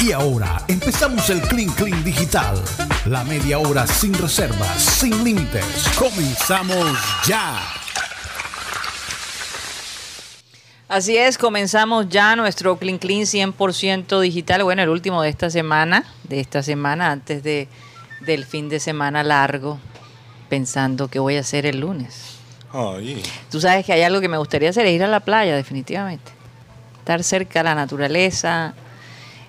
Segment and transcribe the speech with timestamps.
[0.00, 2.62] Y ahora empezamos el Clean Clean Digital.
[3.06, 5.64] La media hora sin reservas, sin límites.
[5.98, 7.58] Comenzamos ya.
[10.88, 14.62] Así es, comenzamos ya nuestro Clean Clean 100% digital.
[14.62, 17.68] Bueno, el último de esta semana, de esta semana antes de,
[18.24, 19.78] del fin de semana largo,
[20.48, 22.36] pensando que voy a hacer el lunes.
[22.72, 23.22] Ay.
[23.50, 26.30] Tú sabes que hay algo que me gustaría hacer, es ir a la playa, definitivamente.
[26.98, 28.74] Estar cerca de la naturaleza,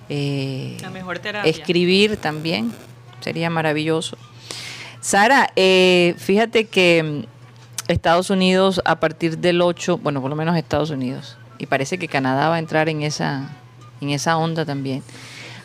[0.10, 1.50] eh, La mejor terapia.
[1.50, 2.72] escribir también,
[3.22, 4.18] sería maravilloso.
[5.02, 10.58] Sara, eh, fíjate que mm, Estados Unidos a partir del 8, bueno, por lo menos
[10.58, 13.56] Estados Unidos, y parece que Canadá va a entrar en esa,
[14.02, 15.04] en esa onda también.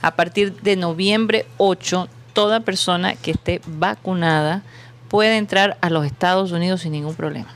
[0.01, 4.63] A partir de noviembre 8, toda persona que esté vacunada
[5.09, 7.55] puede entrar a los Estados Unidos sin ningún problema.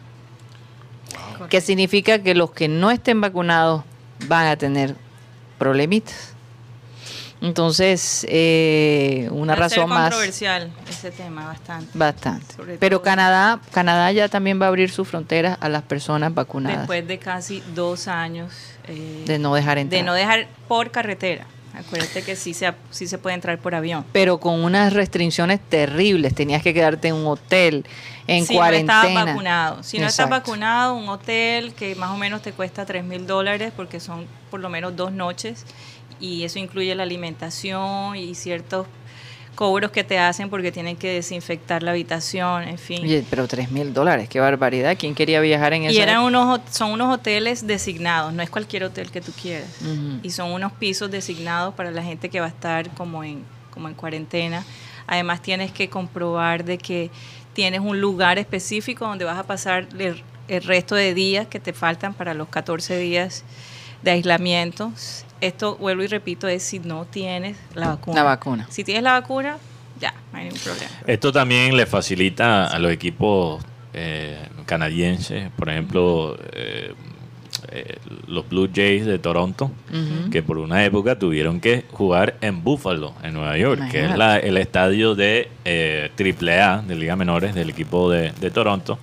[1.48, 3.84] Que significa que los que no estén vacunados
[4.28, 4.95] van a tener
[5.59, 6.36] problemitas.
[7.41, 10.03] Entonces, eh, una a ser razón más.
[10.11, 11.91] controversial ese tema, bastante.
[11.95, 12.55] Bastante.
[12.78, 16.78] Pero Canadá, Canadá ya también va a abrir sus fronteras a las personas vacunadas.
[16.81, 18.53] Después de casi dos años
[18.89, 20.01] eh, de no dejar entrar.
[20.01, 21.47] de no dejar por carretera.
[21.75, 24.03] Acuérdate que sí se, sí se puede entrar por avión.
[24.12, 26.34] Pero con unas restricciones terribles.
[26.34, 27.84] Tenías que quedarte en un hotel,
[28.27, 29.03] en si cuarentena.
[29.03, 29.83] no estás vacunado.
[29.83, 30.31] Si no estás Exacto.
[30.50, 34.61] vacunado, un hotel que más o menos te cuesta 3 mil dólares porque son por
[34.61, 35.67] lo menos dos noches
[36.20, 38.86] y eso incluye la alimentación y ciertos
[39.56, 43.03] cobros que te hacen porque tienen que desinfectar la habitación, en fin.
[43.03, 44.97] Oye, pero tres mil dólares, qué barbaridad.
[44.97, 48.84] ¿Quién quería viajar en y esa eran unos, son unos hoteles designados, no es cualquier
[48.84, 49.69] hotel que tú quieras.
[50.22, 53.89] Y son unos pisos designados para la gente que va a estar como en, como
[53.89, 54.64] en cuarentena.
[55.09, 57.11] Además tienes que comprobar de que
[57.53, 61.72] tienes un lugar específico donde vas a pasar el, el resto de días que te
[61.72, 63.44] faltan para los 14 días
[64.03, 64.92] de aislamiento.
[65.41, 68.17] Esto, vuelvo y repito, es si no tienes la vacuna.
[68.17, 68.67] La vacuna.
[68.70, 69.59] Si tienes la vacuna,
[70.01, 70.91] ya, no hay ningún problema.
[71.06, 73.62] Esto también le facilita a los equipos
[73.93, 76.93] eh, canadienses, por ejemplo, eh,
[77.72, 77.97] eh,
[78.28, 79.71] los Blue Jays de Toronto,
[80.31, 84.39] que por una época tuvieron que jugar en Buffalo, en Nueva York, que es la-
[84.39, 88.99] el estadio de eh, AAA, de Liga Menores, del equipo de, de Toronto.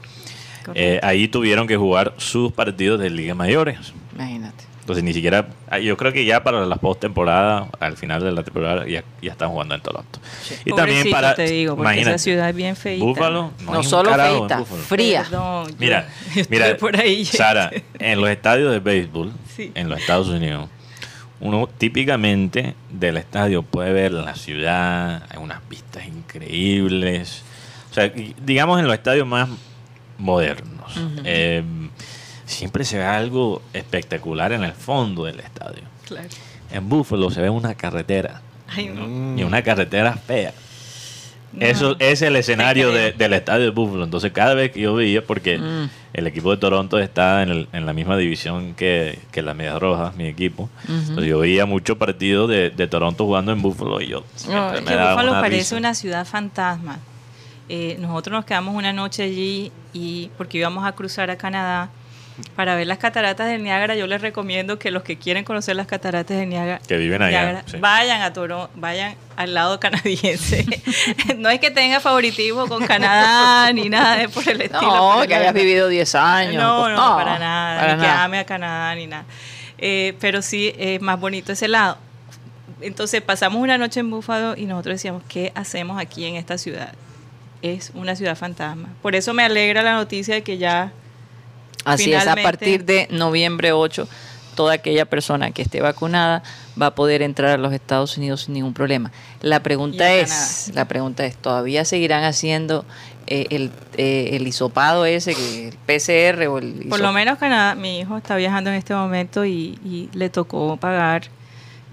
[0.75, 3.77] Eh, ahí tuvieron que jugar sus partidos de Liga Mayores.
[4.15, 4.63] Imagínate.
[4.83, 8.43] Entonces ni siquiera, ah, yo creo que ya para la postemporada, al final de la
[8.43, 10.19] temporada, ya, ya están jugando en Toronto.
[10.65, 12.75] Y también para, te digo, porque imagínate, esa ciudad es bien.
[12.99, 15.23] Búfalo, No, hay solo feita, fría.
[15.23, 16.09] Perdón, yo Mira,
[16.49, 17.23] mira, por ahí.
[17.23, 19.71] Sara, en los estadios de béisbol, Sí.
[19.73, 20.67] en los Estados Unidos,
[21.39, 27.41] uno típicamente del estadio puede ver la ciudad, hay unas vistas increíbles.
[27.89, 28.11] O sea,
[28.45, 29.47] digamos en los estadios más
[30.17, 30.93] modernos.
[31.23, 31.63] eh,
[32.45, 35.83] siempre se ve algo espectacular en el fondo del estadio.
[36.07, 36.27] Claro.
[36.71, 38.41] En Buffalo se ve una carretera.
[38.67, 39.39] Ay, no.
[39.39, 40.53] Y una carretera fea.
[41.51, 41.63] No.
[41.63, 44.03] Eso es el escenario de- del estadio de Buffalo.
[44.05, 45.89] Entonces, cada vez que yo veía, porque Mm.
[46.13, 49.79] el equipo de Toronto está en, el- en la misma división que, que las Medias
[49.79, 50.67] Rojas, mi equipo.
[50.89, 54.53] Entonces, yo veía muchos partidos de, de Toronto jugando en Buffalo y yo Es me
[54.83, 55.77] que una parece risa.
[55.77, 56.97] una ciudad fantasma.
[57.69, 61.89] Eh, nosotros nos quedamos una noche allí y porque íbamos a cruzar a Canadá
[62.55, 63.95] para ver las cataratas del Niágara.
[63.95, 67.41] Yo les recomiendo que los que quieren conocer las cataratas del Niágara, Que viven allá,
[67.41, 67.77] Niágara, sí.
[67.77, 70.65] vayan a Toronto, vayan al lado canadiense.
[71.37, 74.81] no es que tenga favoritismo con Canadá ni nada de por el estilo.
[74.81, 76.55] No, que hayas vivido 10 años.
[76.63, 77.79] no, no, No, para nada.
[77.79, 79.25] para ni que ame a Canadá ni nada.
[79.77, 81.97] Eh, pero sí es más bonito ese lado.
[82.81, 86.93] Entonces pasamos una noche en Búfalo y nosotros decíamos, ¿qué hacemos aquí en esta ciudad?
[87.61, 88.89] Es una ciudad fantasma.
[89.01, 90.91] Por eso me alegra la noticia de que ya
[91.85, 94.07] Así es, a partir de noviembre 8,
[94.55, 96.43] toda aquella persona que esté vacunada
[96.79, 99.11] va a poder entrar a los Estados Unidos sin ningún problema.
[99.41, 102.85] La pregunta es, la pregunta es, ¿todavía seguirán haciendo
[103.27, 107.75] eh, el, eh, el hisopado ese, que el PCR o el Por lo menos Canadá,
[107.75, 111.23] mi hijo está viajando en este momento y, y le tocó pagar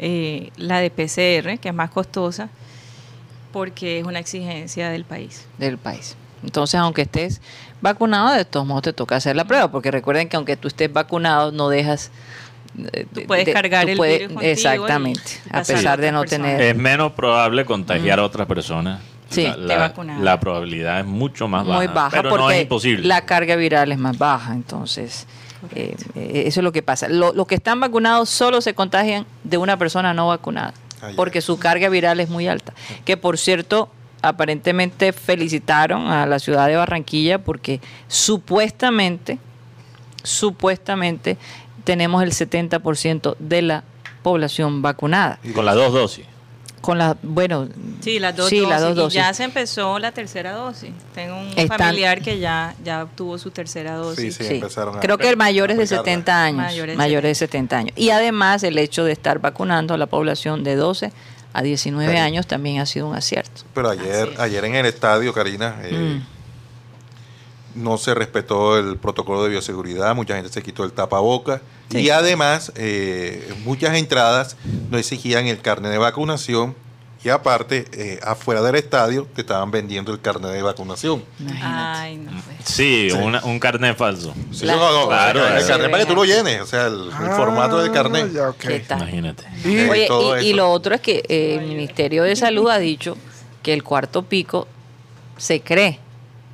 [0.02, 2.48] eh, la de PCR, que es más costosa,
[3.52, 5.46] porque es una exigencia del país.
[5.58, 6.16] del país?
[6.42, 7.40] Entonces, aunque estés
[7.80, 10.92] vacunado, de todos modos te toca hacer la prueba, porque recuerden que aunque tú estés
[10.92, 12.10] vacunado, no dejas...
[12.92, 16.20] eh, Tú de- puedes de- cargar tú el puedes- virus Exactamente, a pesar de no
[16.20, 16.44] persona.
[16.44, 16.60] tener...
[16.62, 19.00] Es menos probable contagiar a otras personas.
[19.28, 19.44] Sí.
[19.44, 20.22] La, la- vacunado.
[20.24, 21.76] la probabilidad es mucho más baja.
[21.78, 23.06] muy baja pero porque no es imposible.
[23.06, 24.52] la carga viral es más baja.
[24.54, 25.26] Entonces,
[25.74, 27.08] eh, eh, eso es lo que pasa.
[27.08, 31.16] Lo- los que están vacunados solo se contagian de una persona no vacunada Ah, ya.
[31.16, 32.72] porque su carga viral es muy alta.
[33.04, 33.88] Que por cierto,
[34.22, 39.38] aparentemente felicitaron a la ciudad de Barranquilla porque supuestamente,
[40.22, 41.36] supuestamente
[41.84, 43.84] tenemos el 70% de la
[44.22, 45.38] población vacunada.
[45.54, 46.26] Con las dos dosis.
[46.80, 47.68] Con la, bueno,
[48.00, 48.70] Sí, las dos, sí, dosis.
[48.70, 49.14] las dos Y dosis.
[49.14, 50.90] ya se empezó la tercera dosis.
[51.14, 54.34] Tengo un Están- familiar que ya, ya obtuvo su tercera dosis.
[54.36, 54.54] Sí, Sí.
[54.54, 56.04] empezaron a Creo que mayores de aplicarla.
[56.04, 56.56] 70 años.
[56.62, 57.92] Mayores Mayores, de de 70 años.
[57.96, 61.12] Y además el hecho de estar vacunando a la población de 12
[61.52, 62.26] a 19 Claro.
[62.26, 63.62] años también ha sido un acierto.
[63.74, 66.20] Pero ayer, ayer en el estadio, Karina, eh,
[67.74, 71.60] no se respetó el protocolo de bioseguridad, mucha gente se quitó el tapaboca
[71.90, 74.56] y además eh, muchas entradas
[74.90, 76.74] no exigían el carnet de vacunación
[77.22, 81.22] y aparte, eh, afuera del estadio te estaban vendiendo el carnet de vacunación.
[81.38, 81.66] Imagínate.
[81.66, 82.30] Ay, no.
[82.30, 82.56] pues.
[82.64, 83.16] Sí, Sí.
[83.16, 84.32] una- un carnet falso.
[84.52, 86.86] Sí, Las no, no, Claro, el, eso carnet para que tú lo llenes, o sea,
[86.86, 88.32] el, el Ah, formato del carnet.
[88.32, 88.56] ya, ok.
[88.58, 89.02] ¿Qué tal?
[89.02, 89.44] Imagínate.
[89.64, 90.08] Y- Oye,
[90.44, 93.16] y, lo otro es que eh, el Ministerio de Salud ha dicho
[93.62, 94.66] que el cuarto pico
[95.36, 95.98] se cree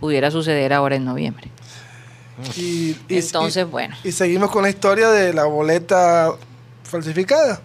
[0.00, 1.48] pudiera suceder ahora en noviembre.
[2.56, 3.94] y- y- Entonces, y- bueno.
[4.04, 6.32] Y seguimos con la historia de la boleta
[6.82, 7.60] falsificada.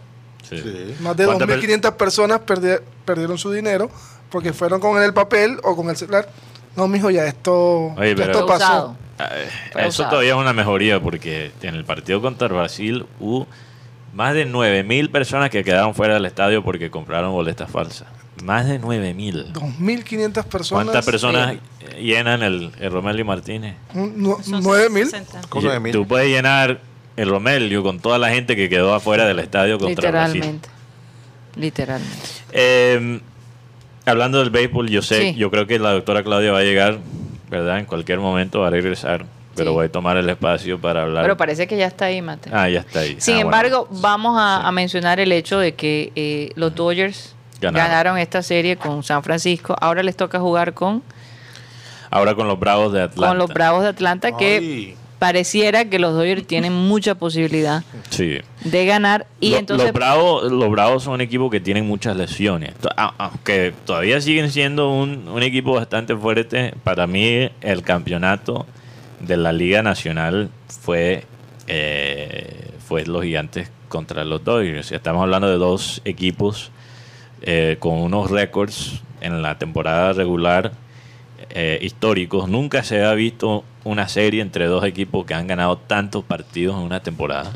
[0.52, 0.62] Sí.
[0.62, 0.96] Sí.
[1.00, 3.90] Más de ¿Cuántas per- 2.500 personas perdi- perdieron su dinero
[4.30, 6.30] porque fueron con el papel o con el celular.
[6.76, 8.96] No, mijo, ya esto, Oye, ya pero- esto pasó.
[9.20, 9.30] Ah,
[9.72, 10.10] Fue Eso usado.
[10.12, 13.48] todavía es una mejoría porque en el partido contra Brasil hubo
[14.14, 18.08] más de 9.000 personas que quedaron fuera del estadio porque compraron boletas falsas.
[18.44, 19.52] Más de 9.000.
[19.54, 20.86] 2.500 personas.
[20.86, 21.58] ¿Cuántas personas
[22.00, 23.76] llenan el, el Romelio Martínez?
[23.94, 25.04] Nu- Son 9.000.
[25.06, 25.42] 60.
[25.50, 25.92] Con Y 9.000.
[25.92, 26.80] Tú puedes llenar
[27.18, 30.36] el Romelio con toda la gente que quedó afuera del estadio contra Brasil.
[30.36, 30.70] Literalmente.
[31.56, 32.18] Literalmente.
[32.54, 33.20] Eh,
[34.06, 35.36] hablando del béisbol, yo sé, Sí.
[35.36, 37.00] yo creo que la doctora Claudia va a llegar,
[37.50, 37.80] ¿verdad?
[37.80, 39.26] En cualquier momento va a regresar,
[39.56, 39.76] pero Sí.
[39.76, 41.24] voy a tomar el espacio para hablar.
[41.24, 42.50] Pero parece que ya está ahí, Mate.
[42.54, 43.18] Ah, ya está ahí.
[43.20, 44.02] Sin Ah, embargo, bueno.
[44.02, 44.68] vamos a, Sí.
[44.68, 47.88] a mencionar el hecho de que eh, los Dodgers Ganaron.
[47.90, 48.18] ganaron.
[48.18, 49.76] esta serie con San Francisco.
[49.80, 51.04] Ahora les toca jugar con,
[52.10, 53.28] Ahora con los Bravos de Atlanta.
[53.28, 54.96] con los Bravos de Atlanta, que Ay.
[55.22, 58.38] Pareciera que los Dodgers tienen mucha posibilidad Sí.
[58.64, 59.28] de ganar.
[59.40, 62.74] Y Lo- entonces, los, Bravos, los Bravos son un equipo que tienen muchas lesiones.
[62.96, 68.66] Aunque todavía siguen siendo un, un equipo bastante fuerte, para mí el campeonato
[69.20, 71.26] de la Liga Nacional fue,
[71.68, 74.92] eh, fue los gigantes contra los Dodgers.
[74.92, 76.72] Estamos hablando de dos equipos
[77.44, 80.72] eh, con unos récords en la temporada regular
[81.50, 82.48] eh, históricos.
[82.50, 86.84] Nunca se ha visto una serie entre dos equipos que han ganado tantos partidos en
[86.84, 87.52] una temporada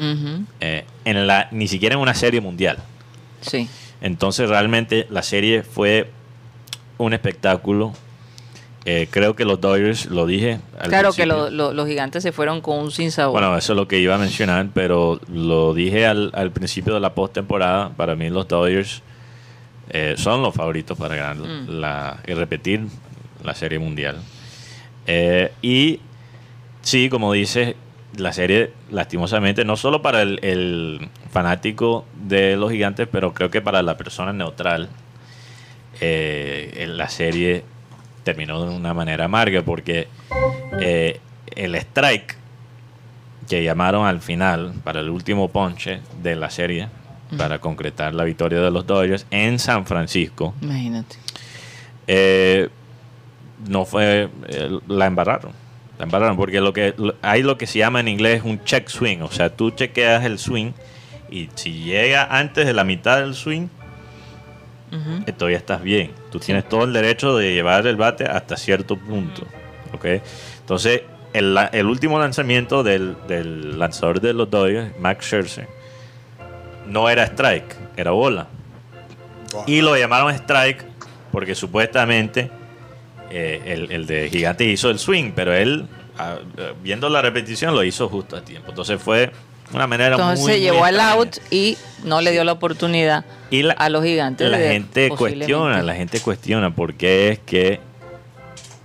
[0.60, 2.78] eh, en la, ni siquiera en una serie mundial.
[3.42, 3.68] sí.
[4.02, 6.12] Entonces realmente la serie fue
[6.98, 7.94] un espectáculo.
[8.84, 10.60] Eh, creo que los Dodgers, lo dije.
[10.80, 11.46] al Claro que principio.
[11.46, 13.32] lo- lo- los gigantes se fueron con un sin sabor.
[13.40, 17.00] Bueno, eso es lo que iba a mencionar, pero lo dije al, al principio de
[17.00, 17.90] la postemporada.
[17.96, 19.02] Para mí los Dodgers
[19.90, 21.70] eh, son los favoritos para ganar Mm.
[21.80, 22.82] la, y repetir
[23.46, 24.18] la serie mundial.
[25.08, 26.00] Eh, y
[26.82, 27.76] sí, como dices,
[28.18, 33.62] la serie lastimosamente, no solo para el, el fanático de los gigantes, pero creo que
[33.62, 34.90] para la persona neutral,
[36.02, 37.64] eh, la serie
[38.24, 40.08] terminó de una manera amarga porque
[40.82, 41.20] eh,
[41.56, 42.36] el strike
[43.48, 46.88] que llamaron al final para el último ponche de la serie
[47.38, 51.18] para concretar la victoria de los Dodgers en San Francisco Imagínate.
[52.08, 52.70] eh,
[53.68, 55.52] no fue eh, la embarraron
[55.98, 58.88] la embarraron porque lo que lo- hay lo que se llama en inglés un check
[58.90, 60.72] swing o sea tú chequeas el swing
[61.30, 63.68] y si llega antes de la mitad del swing
[65.26, 66.12] eh, todavía estás bien.
[66.32, 69.42] Tú tienes todo el derecho de llevar el bate hasta cierto punto.
[69.94, 70.06] ¿ok?
[70.62, 71.02] Entonces,
[71.34, 75.68] el, el último lanzamiento del, del lanzador de los Dodgers, Max Scherzer,
[76.88, 78.48] no era strike, era bola.
[79.68, 80.86] Y lo llamaron strike
[81.32, 82.50] porque supuestamente
[83.32, 87.74] eh, el, el de Gigante hizo el swing, pero él, ah, eh, viendo la repetición,
[87.76, 88.70] lo hizo justo a tiempo.
[88.70, 89.32] Entonces fue
[89.74, 90.60] una manera Entonces muy...
[90.60, 94.50] llevó al out y no le dio la oportunidad Y la- a los gigantes.
[94.50, 97.80] la de gente cuestiona, la gente cuestiona por qué es que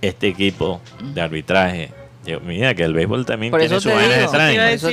[0.01, 0.81] este equipo
[1.13, 1.91] de arbitraje,
[2.43, 4.83] mira que el béisbol también Por tiene sus vainas extrañas.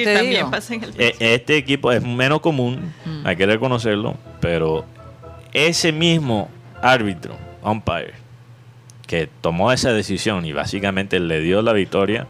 [0.99, 3.27] Eh, Este equipo es menos común, Mm.
[3.27, 4.85] hay que reconocerlo, pero
[5.55, 6.51] ese mismo
[6.83, 8.13] árbitro, umpire,
[9.09, 12.29] que tomó esa decisión y básicamente le dio la victoria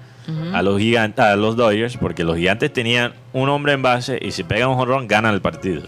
[0.53, 4.31] a los gigantes, a los Dodgers, porque los gigantes tenían un hombre en base y
[4.31, 5.83] si pegan un jonrón ganan el partido.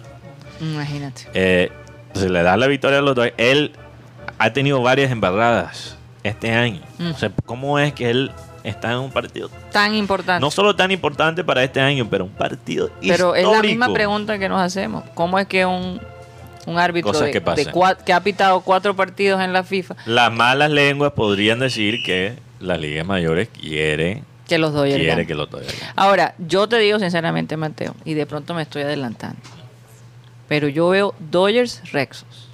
[0.61, 1.27] Imagínate.
[1.35, 1.71] Eh,
[2.15, 3.35] se le da la victoria a los Dodgers.
[3.39, 3.73] Él
[4.39, 6.81] ha tenido varias embarradas este año.
[6.99, 7.11] Mm.
[7.13, 8.31] O sea, ¿cómo es que él
[8.65, 10.41] está en un partido Tan importante.
[10.41, 13.67] no solo tan importante para este año, pero un partido Pero es la histórico?
[13.71, 15.05] misma pregunta que nos hacemos.
[15.15, 16.01] ¿Cómo es que un,
[16.67, 19.97] un árbitro Cosas de, que de cua- que ha pitado cuatro partidos en la FIFA
[20.07, 25.35] Las malas lenguas podrían decir que las ligas mayores quieren, que los Dodgers quiere que
[25.35, 25.67] los ganen.
[25.97, 29.39] Ahora, yo te digo sinceramente, Mateo, y de pronto me estoy adelantando.
[30.49, 32.49] Pero yo veo Dodgers Rexos.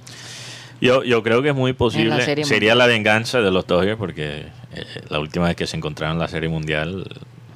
[0.79, 2.21] Yo, yo creo que es muy posible.
[2.23, 2.77] Sería mundial.
[2.77, 6.27] la venganza de los Dodgers porque eh, la última vez que se encontraron en la
[6.27, 7.03] Serie Mundial,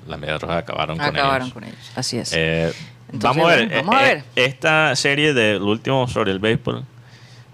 [0.08, 1.54] las Medias Rojas acabaron, con Acabaron ellos.
[1.54, 1.92] con ellos.
[1.96, 2.34] Así es.
[2.36, 2.74] Eh,
[3.14, 3.70] Entonces, vamos a ver.
[3.84, 4.18] vamos a eh, ver.
[4.36, 6.84] eh, esta serie de lo último sobre el béisbol,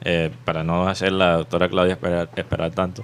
[0.04, 3.04] eh, para no hacer la doctora Claudia esperar, esperar tanto,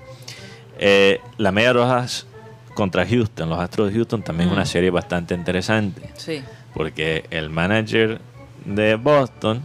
[0.79, 2.27] eh, las Medias Rojas
[2.75, 6.09] contra Houston, los Astros de Houston, también es una serie bastante interesante.
[6.15, 6.41] sí.
[6.73, 8.19] Porque el manager
[8.65, 9.61] de Boston,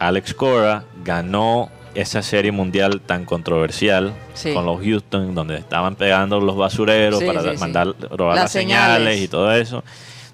[0.00, 4.52] Alex Cora, ganó esa serie mundial tan controversial Sí.
[4.52, 8.96] con los Houston, donde estaban pegando los basureros Sí, para mandar robar Las las, señales.
[8.98, 9.20] señales.
[9.22, 9.84] y todo eso.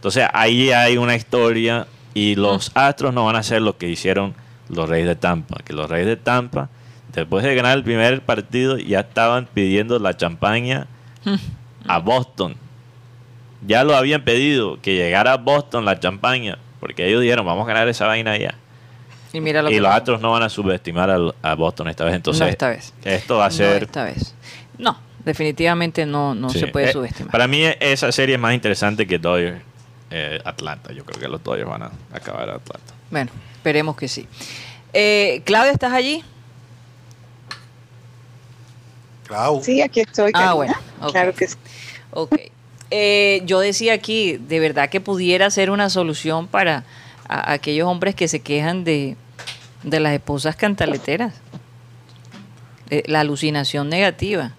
[0.03, 4.35] Entonces ahí hay una historia y los Astros no van a hacer lo que hicieron
[4.69, 6.71] los Reyes de Tampa, que los Reyes de Tampa,
[7.15, 10.89] después de ganar el primer partido, ya estaban pidiendo la champaña
[11.87, 12.57] a Boston.
[13.65, 17.69] Ya lo habían pedido, que llegara a Boston la champaña, porque ellos dijeron, vamos a
[17.69, 18.57] ganar esa vaina allá.
[19.33, 19.93] Y mira lo Y que los.
[19.95, 22.15] Astros no van a subestimar a, Boston esta vez.
[22.17, 22.93] Entonces, No esta vez.
[23.05, 23.85] esto va a No ser...
[23.85, 24.35] esta vez.
[24.79, 26.59] No, definitivamente no, no sí.
[26.59, 27.31] se puede Eh, subestimar.
[27.31, 29.63] Para mí esa serie es más interesante que Dodgers
[30.13, 30.93] eh, Atlanta.
[30.93, 32.95] Yo creo que los Dodgers van a acabar a Atlanta.
[33.11, 34.29] Bueno, esperemos que sí.
[34.93, 36.23] Eh, Claudia, ¿estás allí?
[39.27, 39.63] Clau.
[39.63, 40.31] Sí, aquí estoy.
[40.35, 41.13] Ah, bueno, ok.
[41.13, 41.57] Claro que sí.
[42.11, 42.37] Ok.
[42.91, 46.85] Eh, yo decía aquí, de verdad que pudiera ser una solución para
[47.29, 49.17] a- aquellos hombres que se quejan de,
[49.83, 51.35] de las esposas cantaleteras.
[52.91, 54.53] Eh, la alucinación negativa.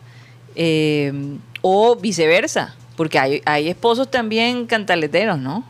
[0.56, 1.14] Eh,
[1.62, 5.66] o viceversa, porque hay, hay esposos también cantaleteros, ¿no?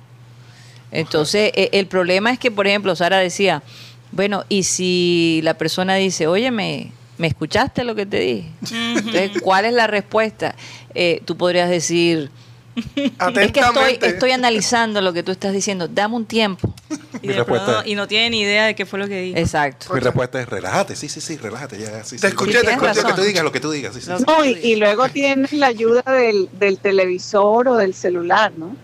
[0.91, 3.63] Entonces, eh, el problema es que, por ejemplo, Sara decía,
[4.11, 8.47] bueno, y si la persona dice, oye, ¿me, ¿me escuchaste lo que te dije?
[8.71, 10.55] Entonces, ¿cuál es la respuesta?
[10.93, 12.29] Eh, tú podrías decir,
[12.75, 16.73] es que estoy, analizando lo que tú estás diciendo, dame un tiempo.
[17.21, 19.21] Y, Mi pronto respuesta- no- y no tiene ni idea de qué fue lo que
[19.21, 19.37] dijo.
[19.37, 19.93] Exacto.
[19.93, 22.03] Mi respuesta es relájate, sí, sí, sí, relájate ya.
[22.03, 22.27] Sí, Te sí.
[22.27, 23.03] escuché, te Lo escuché.
[23.07, 24.09] que tú digas, lo que tú digas, sí, sí.
[24.09, 24.25] Lo- sí.
[24.27, 28.75] No, y, y luego tienes la ayuda del, del televisor o del celular, ¿no?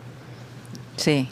[0.97, 1.27] Sí.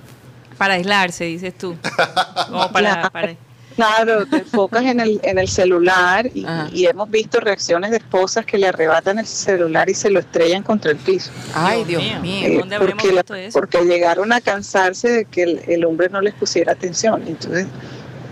[0.57, 1.75] Para aislarse, dices tú.
[2.49, 3.35] Como para, para-
[3.77, 8.57] Claro, te enfocas en el, en el celular y, hemos visto reacciones de esposas que
[8.57, 11.29] le arrebatan el celular y se lo estrellan contra el piso.
[11.53, 12.47] Ay, Dios, Dios mío.
[12.47, 13.59] Eh, ¿Dónde habremos porque, visto eso?
[13.59, 17.23] porque llegaron a cansarse de que el, el hombre no les pusiera atención.
[17.27, 17.67] Entonces,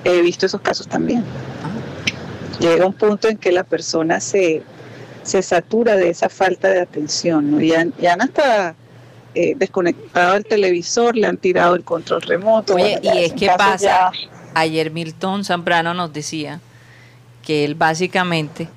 [0.03, 1.23] he visto esos casos también.
[2.59, 4.63] Llega un punto en que la persona se,
[5.21, 7.51] se satura de esa falta de atención.
[7.51, 7.61] ¿no?
[7.61, 8.73] Y, han, y han hasta
[9.35, 12.73] eh, desconectado el televisor, le han tirado el control remoto.
[12.75, 14.11] Oye, Bueno, y es que pasa, ya-
[14.55, 16.59] ayer Milton Zambrano nos decía
[17.43, 18.67] que él básicamente,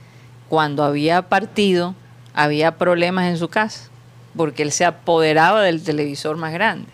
[0.48, 1.94] cuando había partido,
[2.34, 3.88] había problemas en su casa,
[4.36, 6.88] porque él se apoderaba del televisor más grande.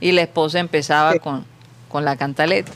[0.00, 1.18] Y la esposa empezaba Sí.
[1.20, 1.44] con,
[1.88, 2.72] con la cantaleta.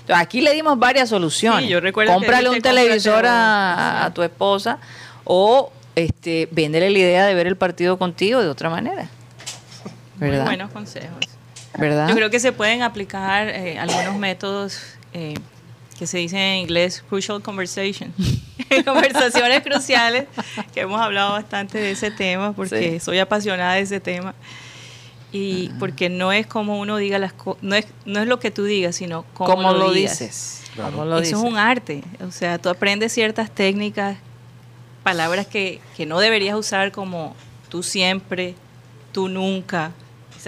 [0.00, 1.64] Entonces, aquí le dimos varias soluciones.
[1.64, 4.78] Sí, yo recuerdo que Cómprale un televisor a, tu esposa
[5.24, 9.08] o este, véndele la idea de ver el partido contigo de otra manera.
[10.18, 11.35] Muy buenos consejos.
[11.78, 12.08] ¿Verdad?
[12.08, 14.80] Yo creo que se pueden aplicar eh, algunos métodos
[15.12, 15.34] eh,
[15.98, 18.12] que se dicen en inglés crucial conversation.
[18.84, 20.26] Conversaciones cruciales,
[20.74, 23.00] que hemos hablado bastante de ese tema porque Sí.
[23.00, 24.34] soy apasionada de ese tema.
[25.32, 28.50] Y porque no es como uno diga las cosas, no es, no es lo que
[28.50, 30.18] tú digas, sino cómo, ¿Cómo lo digas.
[30.18, 30.62] dices?
[30.74, 30.92] Claro.
[30.92, 31.38] ¿Cómo lo Eso dices?
[31.38, 32.02] es un arte.
[32.26, 34.16] O sea, tú aprendes ciertas técnicas,
[35.02, 37.34] palabras que, que no deberías usar como
[37.68, 38.54] tú siempre,
[39.12, 39.92] tú nunca.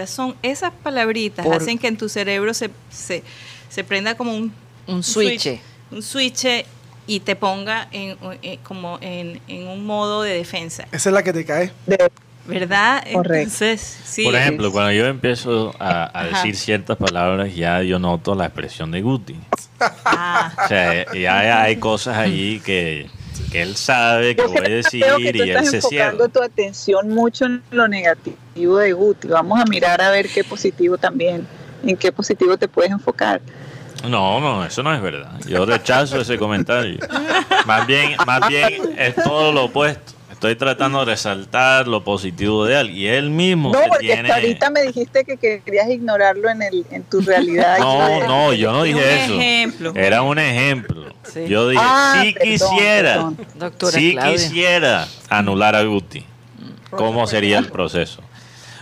[0.07, 3.23] Son esas palabritas Por- hacen que en tu cerebro se, se,
[3.69, 4.53] se prenda como un,
[4.87, 5.59] Un switch.
[5.91, 6.45] un switch
[7.07, 11.23] y te ponga en, en- como en, en un modo de defensa, Esa es la
[11.23, 11.71] que te cae.
[11.87, 12.09] de-
[12.45, 13.03] ¿verdad?
[13.13, 13.35] Correcto.
[13.43, 14.23] Entonces, sí.
[14.23, 18.89] Por ejemplo, cuando yo empiezo a, a decir ciertas palabras, ya yo noto la expresión
[18.89, 19.35] de Guti.
[19.79, 23.07] Ah, O sea, ya hay, hay cosas allí que,
[23.51, 26.17] que él sabe que Yo voy a decir que tú y él estás se enfocando
[26.25, 26.27] cierra.
[26.33, 29.27] tu atención mucho en lo negativo de Guti.
[29.27, 31.47] Vamos a mirar a ver qué positivo también,
[31.85, 33.41] en qué positivo te puedes enfocar.
[34.07, 35.39] No, no, eso no es verdad.
[35.45, 36.99] Yo rechazo ese comentario.
[37.65, 40.13] Más bien, más bien es todo lo opuesto.
[40.39, 44.21] Estoy tratando de resaltar lo positivo de él y él mismo No, que porque tiene.
[44.21, 47.77] hasta ahorita me dijiste que querías ignorarlo en el en tu realidad.
[47.77, 49.33] No, no, yo no dije un eso.
[49.37, 49.91] ejemplo.
[49.95, 51.13] Era un ejemplo.
[51.23, 51.45] Sí.
[51.49, 53.37] Yo dije, Ah, si perdón, quisiera, perdón.
[53.55, 54.31] Doctora si Claudia.
[54.31, 56.23] quisiera anular a Guti,
[56.91, 58.21] ¿cómo sería el proceso?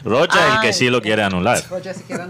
[0.04, 1.62] Rocha es el que Ay, sí lo quiere anular.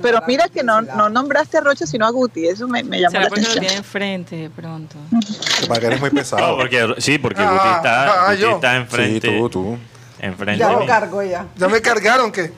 [0.01, 3.11] Pero mira que no, no nombraste a Rocha sino a Guti, eso me, me llamó
[3.11, 3.65] será la porque lo atención.
[3.65, 4.95] tiene enfrente de pronto.
[5.67, 6.57] Para que eres muy No, pesado.
[6.57, 8.55] porque, sí, porque Ah, Guti está, ah, Guti yo.
[8.55, 9.37] está Sí, enfrente.
[9.37, 9.77] tú, tú.
[10.19, 11.45] enfrente Ya lo cargo ya.
[11.57, 12.51] Ya me cargaron que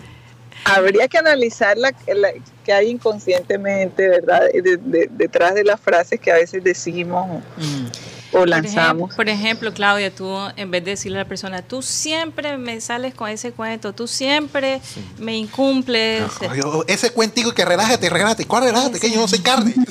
[0.66, 4.42] habría que analizar la, la- que hay inconscientemente, ¿verdad?
[4.54, 7.86] De- de- detrás de las frases que a veces decimos Mm.
[8.32, 9.10] O Por lanzamos.
[9.10, 12.80] ejemplo, por ejemplo, Claudia, tú en vez de decirle a la persona, tú siempre me
[12.80, 14.82] sales con ese cuento, tú siempre
[15.18, 16.24] me incumples.
[16.48, 18.46] Ay, oh, Ese cuentico que relájate, relájate.
[18.46, 19.00] ¿Cuál relájate?
[19.00, 19.74] Que yo no soy carne.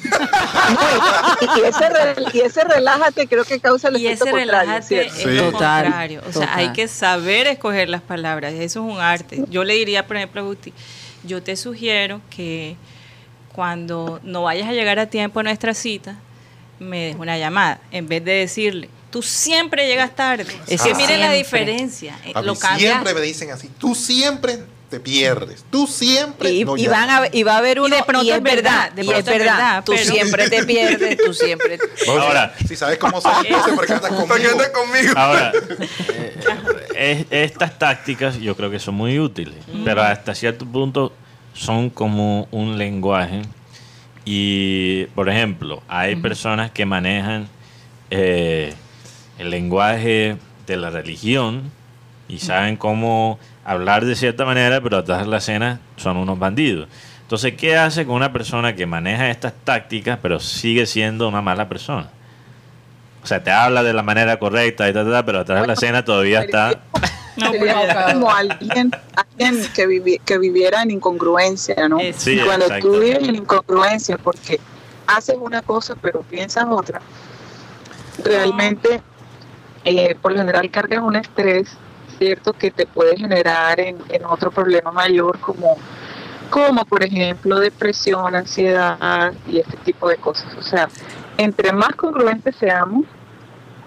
[1.57, 5.07] y, ese re- y ese relájate creo que causa el Y efecto ese contrario, relájate
[5.07, 5.25] es Sí.
[5.27, 6.21] lo Total, contrario.
[6.29, 6.59] O sea, total.
[6.59, 8.53] hay que saber escoger las palabras.
[8.55, 9.45] Eso es un arte.
[9.49, 10.73] Yo le diría, por ejemplo, a Guti,
[11.25, 12.77] yo te sugiero que
[13.53, 16.17] cuando no vayas a llegar a tiempo a nuestra cita,
[16.81, 17.81] me des una llamada.
[17.91, 20.47] En vez de decirle, tú siempre llegas tarde.
[20.67, 20.97] Es que Ah.
[20.97, 22.19] miren la diferencia.
[22.25, 22.91] Eh, A Lo cambia.
[22.93, 23.69] siempre me dicen así.
[23.79, 24.59] Tú siempre
[24.91, 25.65] te pierdes.
[25.71, 26.51] Tú siempre.
[26.51, 28.37] Y, no y van a, y va a haber Y uno de pronto y es
[28.39, 31.17] es verdad, verdad, de y pronto es es verdad, verdad, tú pero- siempre te pierdes,
[31.25, 34.73] tú siempre Ahora, Si sabes cómo soy, entonces ¿por qué andas ¿Para qué conmigo?
[34.73, 35.13] conmigo?
[35.15, 35.53] ahora
[36.95, 41.13] eh, es- estas tácticas yo creo que son muy útiles, pero hasta cierto punto
[41.55, 43.43] son como un lenguaje.
[44.31, 47.49] Y, por ejemplo, hay personas que manejan
[48.11, 48.75] eh,
[49.39, 51.73] el lenguaje de la religión
[52.29, 56.89] y saben cómo hablar de cierta manera, pero atrás de la escena son unos bandidos.
[57.23, 61.71] Entonces, ¿qué hace con una persona que maneja estas tácticas, pero sigue siendo una mala
[61.71, 62.11] persona?
[63.23, 65.73] O sea, te habla de la manera correcta y tal, tal, pero atrás de la
[65.73, 66.83] escena todavía está...
[67.39, 71.99] No, Sería pero- como alguien, alguien que, vivi- que viviera en incongruencia, ¿no?
[72.17, 72.89] Sí, y cuando exacto.
[72.93, 74.59] tú vives en incongruencia porque
[75.07, 77.01] haces una cosa pero piensas otra,
[78.25, 79.01] realmente
[79.85, 81.69] eh, por lo general cargas un estrés,
[82.19, 82.53] ¿cierto?
[82.53, 85.77] Que te puede generar en, en otro problema mayor como,
[86.51, 90.53] como por ejemplo depresión, ansiedad y este tipo de cosas.
[90.59, 90.89] O sea,
[91.37, 93.05] entre más congruentes seamos,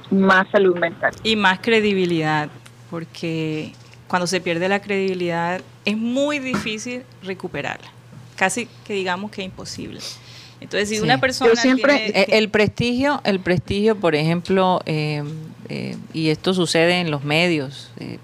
[0.10, 1.14] más salud mental.
[1.24, 2.50] y más credibilidad,
[2.92, 3.72] porque
[4.08, 7.88] cuando se pierde la credibilidad es muy difícil recuperarla,
[8.36, 10.00] casi que digamos que imposible.
[10.60, 11.02] Entonces, si Sí.
[11.02, 15.24] una persona Yo siempre- tiene- Eh, El prestigio, el prestigio, por ejemplo, eh,
[15.70, 18.20] eh, y esto sucede en los medios, eh,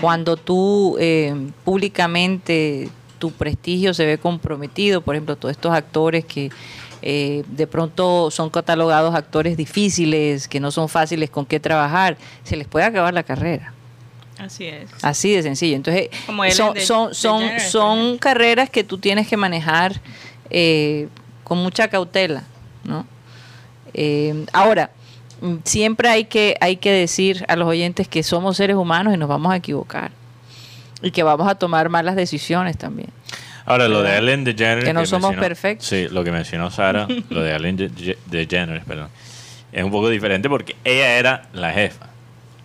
[0.00, 1.34] cuando tú eh,
[1.64, 6.50] públicamente tu prestigio se ve comprometido, por ejemplo, todos estos actores que
[7.00, 12.56] eh, de pronto son catalogados actores difíciles, que no son fáciles con qué trabajar, se
[12.56, 13.72] les puede acabar la carrera.
[14.38, 14.88] Así es.
[15.02, 15.76] Así de sencillo.
[15.76, 16.08] Entonces,
[16.54, 20.00] son, de- son, son, son carreras que tú tienes que manejar
[20.50, 21.08] eh,
[21.44, 22.44] con mucha cautela,
[22.84, 23.06] ¿no?
[23.94, 24.90] Eh, ahora,
[25.64, 29.28] siempre hay que, hay que decir a los oyentes que somos seres humanos y nos
[29.28, 30.10] vamos a equivocar.
[31.00, 33.10] Y que vamos a tomar malas decisiones también.
[33.64, 34.16] Ahora, lo de.
[34.18, 34.84] Ellen DeGeneres...
[34.84, 35.86] Que no somos mencionó- perfectos.
[35.88, 39.08] Sí, lo que mencionó Sara, lo de Ellen De- DeGeneres, perdón,
[39.72, 42.06] es un poco diferente porque ella era la jefa.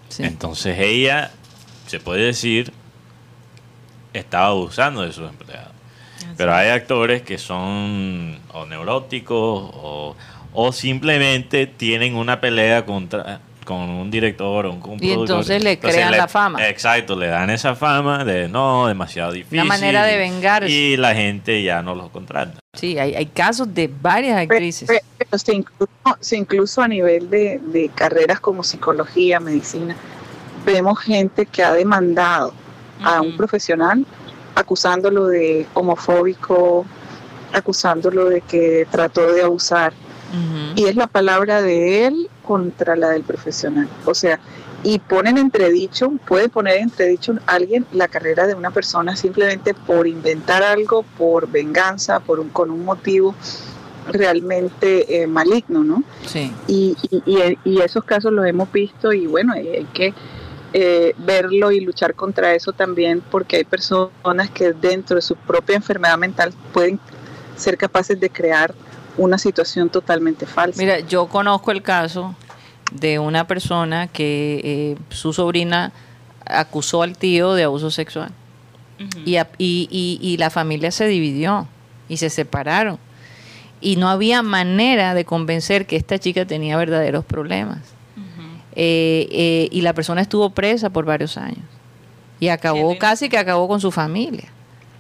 [0.10, 0.24] Sí.
[0.24, 1.32] Entonces ella,
[1.88, 2.72] se puede decir,
[4.14, 5.72] estaba abusando de sus empleados.
[6.38, 10.16] Pero hay actores que son o neuróticos o,
[10.54, 15.64] o simplemente tienen una pelea contra con un director o un, con un Y entonces
[15.64, 16.68] le crean la fama.
[16.68, 19.60] Exacto, le dan esa fama de no, demasiado difícil.
[19.60, 20.70] Una manera de vengarse.
[20.70, 22.60] Y la gente ya no los contrata.
[22.74, 24.88] Sí, hay, hay casos de varias actrices.
[24.88, 29.96] Pero, pero si incluso, si incluso a nivel de, de carreras como psicología, medicina,
[30.66, 32.54] vemos gente que ha demandado
[33.04, 34.06] a un profesional
[34.56, 36.86] acusándolo de homofóbico,
[37.54, 39.94] acusándolo de que trató de abusar.
[40.76, 43.88] Y es la palabra de él contra la del profesional.
[44.06, 44.40] O sea,
[44.84, 50.64] y ponen entredicho, puede poner entredicho alguien la carrera de una persona simplemente por inventar
[50.64, 53.36] algo, por venganza, por un, con un motivo
[54.12, 56.04] realmente eh, maligno, ¿no?
[56.26, 56.52] Sí.
[56.68, 60.14] Y, y, y- y esos casos los hemos visto y bueno, hay que
[60.74, 65.76] eh, verlo y luchar contra eso también porque hay personas que dentro de su propia
[65.76, 67.00] enfermedad mental pueden
[67.56, 68.74] ser capaces de crear
[69.18, 70.82] una situación totalmente falsa.
[70.82, 72.36] Mira, yo conozco el caso
[72.92, 75.92] de una persona que eh, su sobrina
[76.46, 78.32] acusó al tío de abuso sexual
[79.00, 79.22] Ujú.
[79.26, 81.68] y, a- y- y- y la familia se dividió
[82.10, 82.98] y se separaron.
[83.82, 87.80] Y no había manera de convencer que esta chica tenía verdaderos problemas.
[88.76, 91.60] Eh, eh, y la persona estuvo presa por varios años.
[92.40, 94.46] Y acabó casi que acabó con su familia.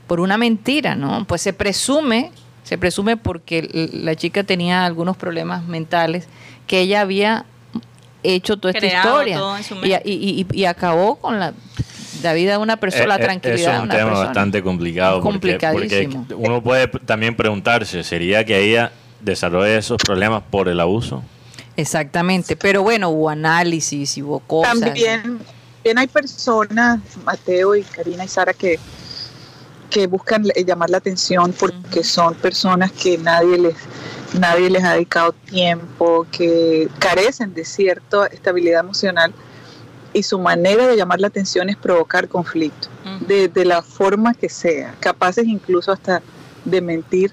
[0.07, 1.25] Por una mentira, ¿no?
[1.25, 2.31] Pues se presume,
[2.63, 6.27] se presume porque la chica tenía algunos problemas mentales
[6.67, 7.45] que ella había
[8.21, 9.37] hecho toda esta historia.
[9.37, 10.01] todo en su Y, mente.
[10.05, 11.53] y- y- y acabó con la,
[12.21, 14.09] la vida de una persona, la Eh, eh, tranquilidad Eso es de un una tema
[14.11, 14.25] persona.
[14.27, 15.21] bastante complicado.
[15.21, 21.23] porque- uno puede también preguntarse, ¿sería que ella desarrolla esos problemas por el abuso?
[21.75, 24.79] Exactamente, pero bueno, hubo análisis y hubo cosas.
[24.79, 25.39] También,
[25.97, 28.79] hay personas, Mateo y Karina y Sara, que,
[29.89, 33.75] que buscan llamar la atención porque son personas que nadie les
[34.33, 39.33] nadie les ha dedicado tiempo, que carecen de cierta estabilidad emocional
[40.11, 42.87] y su manera de llamar la atención es provocar conflicto,
[43.27, 46.21] de, de la forma que sea, capaces incluso hasta
[46.65, 47.31] de mentir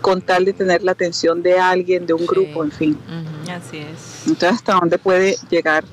[0.00, 2.26] con tal de tener la atención de alguien, de un Sí.
[2.26, 2.98] grupo, en fin.
[3.50, 4.22] Así es.
[4.26, 5.84] Entonces, ¿hasta dónde puede llegar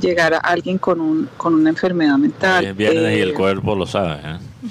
[0.00, 2.64] llegar a alguien con, un, con una enfermedad mental?
[2.66, 4.20] Es viernes y el cuerpo lo sabe.
[4.24, 4.38] ¿eh?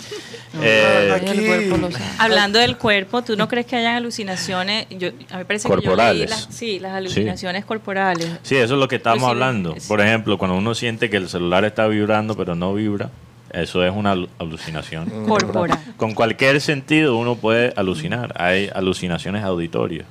[0.59, 2.05] Eh, el Aquí- cuerpo lo sabe.
[2.17, 4.87] Hablando del cuerpo, ¿tú no crees que hayan alucinaciones?
[4.89, 6.29] Yo, a mí parece que yo leí Corporales.
[6.31, 8.27] las, sí, las alucinaciones corporales.
[8.41, 9.75] Sí, eso es lo que estamos Inclusive, hablando.
[9.77, 9.87] sí.
[9.87, 13.11] Por ejemplo, cuando uno siente que el celular está vibrando pero no vibra,
[13.51, 15.25] eso es una alu- alucinación.
[15.27, 15.77] Corporal.
[15.97, 18.33] Con cualquier sentido uno puede alucinar.
[18.41, 20.05] Hay alucinaciones auditorias.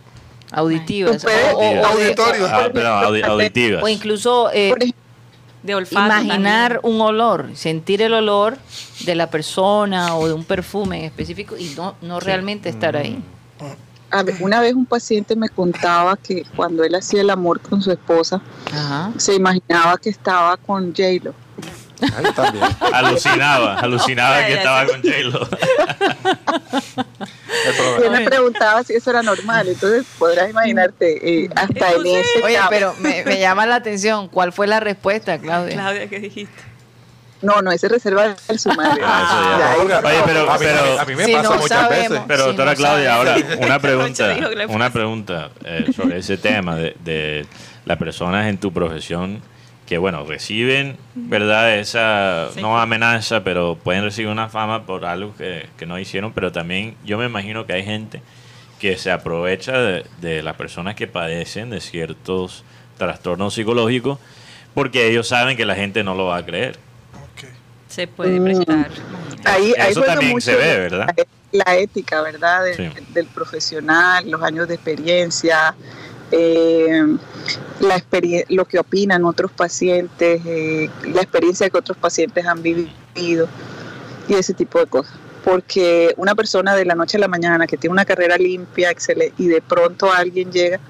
[0.53, 1.25] Auditivas.
[1.25, 2.47] O- o- o- Auditorio.
[2.47, 3.83] Ah, perdón, audi- auditivas.
[3.83, 4.73] o incluso eh,
[5.63, 6.07] De olfato.
[6.23, 6.95] imaginar también.
[6.95, 8.57] un olor, sentir el olor
[9.05, 13.21] de la persona o de un perfume en específico y no, no realmente estar ahí.
[14.09, 17.83] a ver, una vez un paciente me contaba que cuando él hacía el amor con
[17.83, 18.41] su esposa,
[18.73, 19.11] Ajá.
[19.17, 21.35] se imaginaba que estaba con J-Lo.
[22.03, 22.65] Ah, yo también.
[22.93, 25.49] Alucinaba, alucinaba que estaba con J-Lo.
[27.65, 29.69] El Y problema- él me preguntaba si eso era normal.
[29.69, 34.53] Entonces podrás imaginarte, eh, hasta en ese Oye, pero me, me llama la atención, ¿cuál
[34.53, 35.75] fue la respuesta, Claudia?
[35.75, 36.63] Claudia, ¿qué dijiste?
[37.43, 39.03] No, no, ese reserva de su madre.
[39.05, 40.01] Ah, eso ya.
[40.01, 42.09] Ya, Oye, pero- a mí, pero- a mí me Si pasa no muchas sabemos.
[42.11, 42.25] veces.
[42.27, 46.97] Pero doctora no Claudia, ahora una pregunta, le una pregunta eh, sobre ese tema de,
[47.05, 47.47] de
[47.85, 49.43] las personas en tu profesión
[49.87, 51.79] que, bueno, reciben, ¿verdad?
[51.79, 52.61] Esa, Sí.
[52.61, 56.97] no amenaza, pero pueden recibir una fama por algo que, que no hicieron, pero también
[57.05, 58.21] yo me imagino que hay gente
[58.81, 62.65] que se aprovecha de, de las personas que padecen de ciertos
[62.99, 64.19] trastornos psicológicos
[64.75, 66.77] porque ellos saben que la gente no lo va a creer.
[67.89, 68.45] Se puede Mm.
[68.45, 68.91] prestar.
[69.45, 71.15] Ahí, ahí Eso también mucho se ve, la- ¿verdad?
[71.53, 72.65] La ética, ¿verdad?
[72.65, 72.91] De- Sí.
[73.11, 75.75] Del profesional, los años de experiencia,
[76.33, 77.03] eh,
[77.81, 78.03] la
[78.49, 83.49] lo que opinan otros pacientes, eh, la experiencia que otros pacientes han vivido
[84.29, 85.15] y ese tipo de cosas.
[85.45, 89.35] Porque una persona de la noche a la mañana que tiene una carrera limpia, excelente,
[89.39, 90.81] y de pronto alguien llega,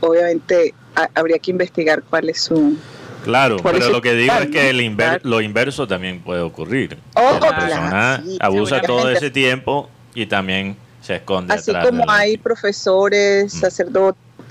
[0.00, 2.76] obviamente ha- habría que investigar cuál es su...
[3.24, 5.18] Claro, pero lo que digo es que el Claro.
[5.18, 6.96] inver- lo inverso también puede ocurrir.
[7.14, 12.36] Oh, la persona abusa todo ese tiempo y también se esconde Así atrás como hay
[12.38, 13.58] profesores, Mm.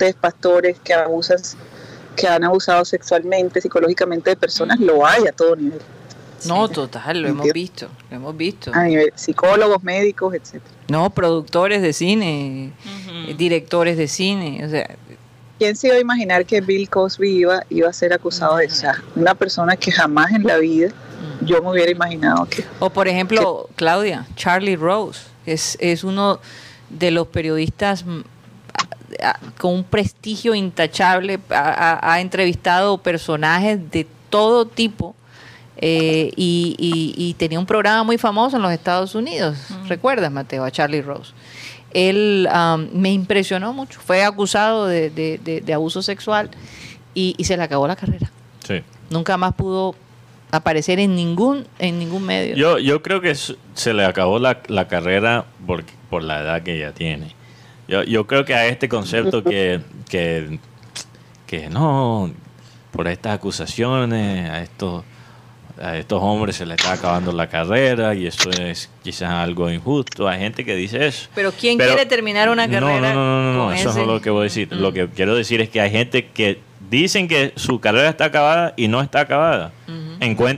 [0.00, 1.38] Sacerdotes, pastores que abusan,
[2.16, 5.80] que han abusado sexualmente, psicológicamente de personas, lo hay a todo nivel.
[6.46, 8.70] No, total, lo hemos visto, lo hemos visto.
[8.74, 10.74] A nivel psicólogos, médicos, etcétera.
[10.88, 12.72] No, productores de cine,
[13.36, 14.96] directores de cine, o sea,
[15.58, 18.86] ¿Quién se iba a imaginar que Bill Cosby iba, iba a ser acusado de eso?
[19.14, 20.88] Una persona que jamás en la vida
[21.42, 22.64] yo me hubiera imaginado que...
[22.78, 26.40] O por ejemplo, Claudia, Charlie Rose, es, es uno
[26.88, 28.06] de los periodistas
[29.58, 35.14] con un prestigio intachable, ha, entrevistado personajes de todo tipo
[35.76, 39.56] eh, y, y- y tenía un programa muy famoso en los Estados Unidos.
[39.88, 41.32] ¿Recuerdas, Mateo, a Charlie Rose?
[41.92, 46.50] Él am, me impresionó mucho, fue acusado de, de- de- de abuso sexual
[47.14, 48.30] y, y se le acabó la carrera.
[48.66, 48.82] Sí.
[49.10, 49.94] Nunca más pudo
[50.52, 52.54] aparecer en ningún, en ningún medio.
[52.56, 56.76] Yo, yo creo que se le acabó la, la carrera por, por la edad que
[56.76, 57.34] ella tiene.
[57.90, 60.58] Yo, yo creo que a este concepto que, que,
[61.46, 62.30] que no,
[62.92, 65.04] por estas acusaciones, a estos,
[65.80, 70.28] a estos hombres se les está acabando la carrera y eso es quizás algo injusto.
[70.28, 71.28] Hay gente que dice eso.
[71.34, 73.12] Pero ¿quién Pero- quiere terminar una carrera?
[73.12, 74.68] No, no, no, eso no es lo que voy a decir.
[74.72, 74.94] Lo Mm.
[74.94, 78.86] que quiero decir es que hay gente que dicen que su carrera está acabada y
[78.88, 79.72] no está acabada.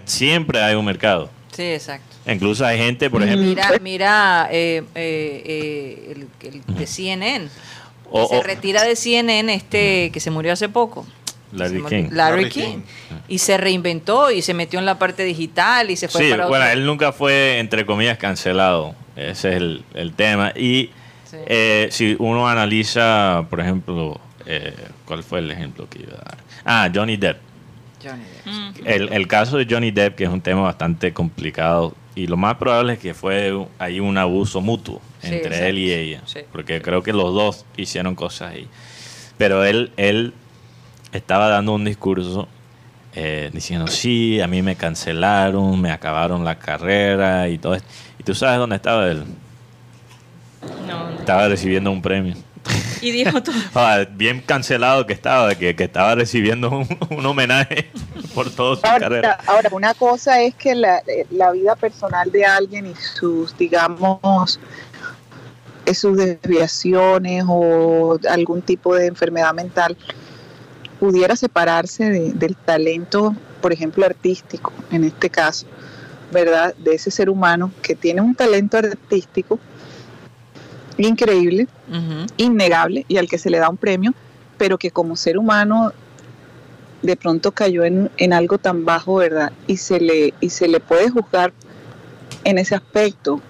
[0.04, 1.30] Siempre hay un mercado.
[1.52, 2.11] Sí, exacto.
[2.26, 7.48] Incluso hay gente, por ejemplo, Mira, mira eh, eh, eh, el, el de CNN.
[8.10, 11.06] O- se o- retira de CNN este que se murió hace poco.
[11.52, 12.04] Larry King.
[12.10, 12.62] Larry Larry King.
[12.62, 12.78] King.
[13.28, 16.46] Y se reinventó y se metió en la parte digital y se fue Sí, para
[16.46, 18.94] bueno, otro- él nunca fue, entre comillas, cancelado.
[19.16, 20.52] Ese es el, el tema.
[20.56, 20.90] Y
[21.24, 21.36] Sí.
[21.46, 24.74] eh, si uno analiza, por ejemplo, eh,
[25.06, 26.38] ¿cuál fue el ejemplo que iba a dar?
[26.64, 27.38] Ah, Johnny Depp.
[28.02, 28.46] Johnny Depp.
[28.46, 28.86] Mm.
[28.86, 32.56] El, el caso de Johnny Depp, que es un tema bastante complicado, y lo más
[32.56, 35.64] probable es que fue ahí un abuso mutuo Sí, entre exacto.
[35.66, 36.40] él y ella, Sí.
[36.52, 38.68] porque creo que los dos hicieron cosas ahí.
[39.38, 40.34] Pero él, él
[41.12, 42.48] estaba dando un discurso
[43.14, 47.88] eh, diciendo, sí, a mí me cancelaron, me acabaron la carrera y todo esto.
[48.18, 49.24] ¿Y tú sabes dónde estaba él?
[50.88, 51.10] No.
[51.18, 52.34] Estaba recibiendo un premio.
[53.00, 53.54] Y dijo todo.
[53.74, 57.90] Ah, bien cancelado que estaba, que, que estaba recibiendo un, un homenaje
[58.34, 59.38] por todo su Ahora, carrera.
[59.46, 64.60] ahora, una cosa es que la, eh, la vida personal de alguien y sus, digamos,
[65.86, 69.96] eh, sus desviaciones o algún tipo de enfermedad mental
[71.00, 75.66] pudiera separarse de- del talento, por ejemplo, artístico, en este caso,
[76.30, 76.74] ¿verdad?
[76.76, 79.58] De ese ser humano que tiene un talento artístico
[80.98, 81.68] increíble,
[82.36, 84.14] innegable y al que se le da un premio,
[84.58, 85.92] pero que como ser humano
[87.02, 89.52] de pronto cayó en, en algo tan bajo, ¿verdad?
[89.66, 91.52] Y se le y se le puede juzgar
[92.44, 93.40] en ese aspecto,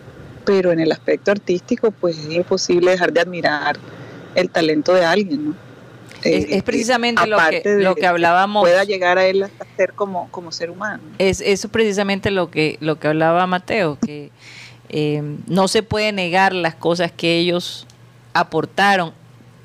[0.45, 3.77] pero en el aspecto artístico pues es imposible dejar de admirar
[4.35, 5.55] el talento de alguien, ¿no?
[6.23, 8.63] Es, Eh, es precisamente lo que, de lo que hablábamos.
[8.63, 11.03] pueda llegar a él hasta ser como, como ser humano.
[11.19, 14.31] Es eso es precisamente lo que lo que hablaba Mateo, que
[14.93, 17.87] eh, no se puede negar las cosas que ellos
[18.35, 19.13] aportaron,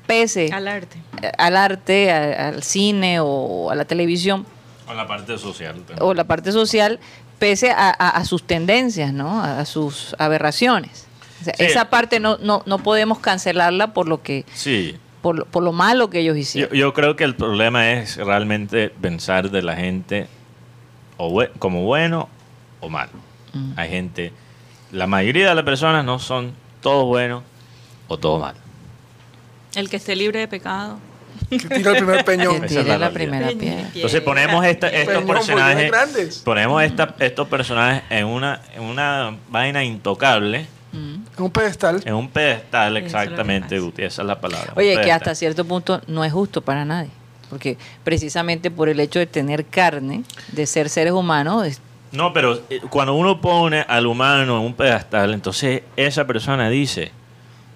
[0.06, 0.98] pese Al arte.
[1.38, 4.46] al arte, a- al cine o a la televisión
[4.86, 5.74] Con la parte social.
[5.76, 5.98] también.
[6.00, 6.98] o la parte social,
[7.38, 9.42] pese a, a- a sus tendencias, ¿no?
[9.42, 11.06] A, a sus aberraciones.
[11.40, 11.64] O sea, Sí.
[11.64, 15.72] Esa parte no, no, no podemos cancelarla por lo que Sí, por, lo- por lo
[15.72, 16.76] malo que ellos hicieron.
[16.76, 20.26] yo creo que el problema es realmente pensar de la gente
[21.16, 22.28] o como bueno
[22.80, 23.10] o malo.
[23.52, 23.72] Mm.
[23.76, 24.32] Hay gente,
[24.92, 27.42] la mayoría de las personas no son todos buenos
[28.08, 28.60] o todos malos.
[29.74, 30.98] El que esté libre de pecado.
[31.50, 32.60] Que tira el primer peñón.
[32.60, 33.88] Que es tire la primera piedra.
[33.94, 39.84] Entonces ponemos esta- estos Peñón, personajes, ponemos esta- estos personajes en una, en una vaina
[39.84, 41.14] intocable, Mm.
[41.36, 42.00] En un pedestal.
[42.06, 43.78] en un pedestal es exactamente.
[43.78, 44.72] Guti, esa es la palabra.
[44.74, 47.10] Oye, que hasta cierto punto no es justo para nadie.
[47.50, 50.22] Porque precisamente por el hecho de tener carne,
[50.52, 51.80] de ser seres humanos, es-
[52.12, 57.12] No, pero eh, cuando uno pone al humano en un pedestal, entonces esa persona dice,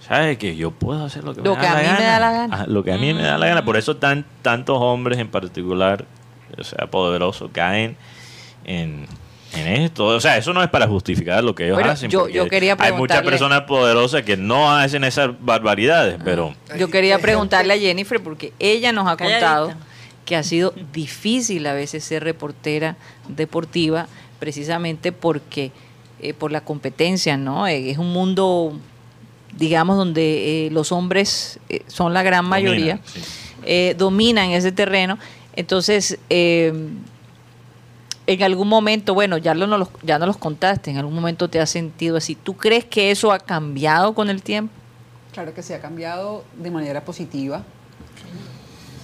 [0.07, 2.19] ¿sabes que Yo puedo hacer lo que, Lo me, que da a mí me da
[2.21, 2.55] la gana.
[2.55, 3.65] Ajá, lo que a mí me da la gana.
[3.65, 6.05] Por eso tan, tantos hombres en particular,
[6.59, 7.97] o sea, poderosos, caen
[8.65, 9.07] en,
[9.55, 10.07] en esto.
[10.07, 12.11] O sea, eso no es para justificar lo que ellos hacen.
[12.11, 16.23] yo- yo quería Hay muchas preguntarle- personas poderosas que no hacen esas barbaridades, Ah.
[16.25, 16.55] pero...
[16.79, 19.77] yo quería preguntarle a Jennifer, porque ella nos ha Calladita.
[20.25, 22.97] Que ha sido difícil a veces ser reportera
[23.29, 24.07] deportiva,
[24.39, 25.73] precisamente porque
[26.21, 27.67] eh, por la competencia, ¿no?
[27.67, 28.79] Eh, es un mundo,
[29.59, 32.97] digamos, donde eh, los hombres eh, son la gran mayoría.
[32.97, 33.21] dominan, sí.
[33.65, 35.19] eh, dominan ese terreno.
[35.55, 36.73] Entonces, eh,
[38.27, 41.49] en algún momento, bueno, ya, lo, no los, ya no los contaste, en algún momento
[41.49, 42.37] te has sentido así.
[42.37, 44.73] ¿Tú crees que eso ha cambiado con el tiempo?
[45.33, 47.65] Claro que se ha cambiado de manera positiva,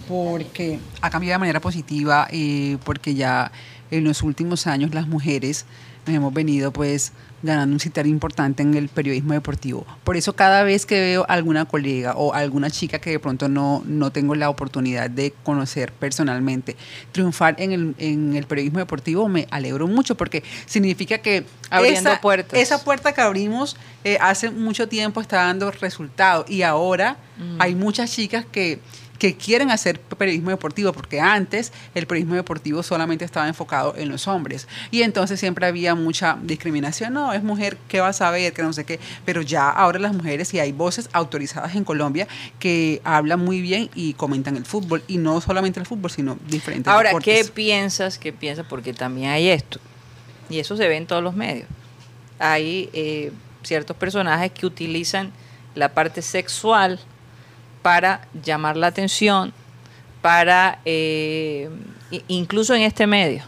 [0.09, 3.53] porque ha cambiado de manera positiva, eh, porque ya
[3.91, 5.67] en los últimos años las mujeres
[6.07, 9.87] nos hemos venido pues ganando un sitio importante en el periodismo deportivo.
[10.03, 13.83] Por eso cada vez que veo alguna colega o alguna chica que de pronto no,
[13.87, 16.77] no tengo la oportunidad de conocer personalmente,
[17.13, 22.21] triunfar en el, en el periodismo deportivo, me alegro mucho porque significa que Abriendo esa,
[22.21, 22.59] puertas.
[22.59, 27.19] esa puerta que abrimos eh, hace mucho tiempo está dando resultado y ahora
[27.61, 28.81] hay muchas chicas que,
[29.19, 34.29] que quieren hacer periodismo deportivo porque antes el periodismo deportivo solamente estaba enfocado en los
[34.29, 38.53] hombres y entonces siempre había mucha discriminación, no, es mujer, ¿qué va a saber?
[38.53, 42.29] Que no sé qué, pero ya ahora las mujeres y hay voces autorizadas en Colombia
[42.59, 46.93] que hablan muy bien y comentan el fútbol y no solamente el fútbol, sino diferentes
[46.93, 47.47] Ahora, deportes.
[47.47, 48.19] ¿qué piensas?
[48.19, 48.67] ¿Qué piensas?
[48.69, 49.81] Porque también hay esto.
[50.49, 51.69] Y eso se ve en todos los medios.
[52.39, 55.33] Hay eh, ciertos personajes que utilizan
[55.75, 57.01] la parte sexual
[57.89, 59.55] para llamar la atención,
[60.21, 61.71] para, eh,
[62.29, 63.45] incluso en este medio,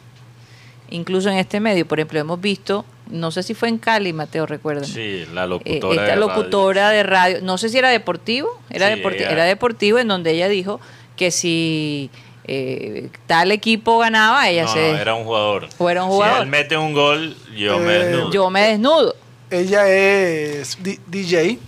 [0.88, 4.46] incluso en este medio, por ejemplo, hemos visto, no sé si fue en Cali, Mateo,
[4.46, 4.84] recuerda.
[4.84, 5.92] Sí, la Eh, locutora.
[5.92, 6.20] esta de radio.
[6.26, 10.08] locutora de radio, no sé si era deportivo, era, Sí, deporti- ella- era deportivo en
[10.08, 10.80] donde ella dijo
[11.16, 12.08] que si
[12.52, 14.92] eh, tal equipo ganaba, ella No, se...
[14.92, 15.68] no, era un jugador.
[15.78, 16.36] O era un jugador.
[16.38, 18.32] Si él mete un gol, yo me Eh, desnudo.
[18.32, 19.14] Yo me desnudo.
[19.50, 21.58] Ella es DJ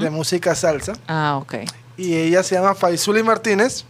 [0.00, 0.92] de música salsa.
[1.08, 1.54] Ah, ok.
[2.00, 3.84] Y ella se llama Faisuli Martínez.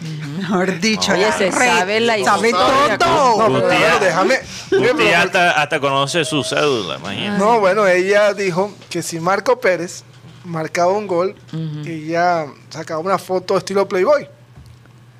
[0.38, 2.98] Mejor dicho, Oye, la se re- sabe la sabe historia.
[2.98, 3.48] todo.
[3.48, 4.38] No, pero déjame.
[4.70, 7.38] Pero- hasta, hasta conoce su cédula, imagínate.
[7.38, 10.04] No, bueno, ella dijo que si Marco Pérez
[10.44, 11.36] marcaba un gol,
[11.84, 14.28] ella sacaba una foto estilo Playboy.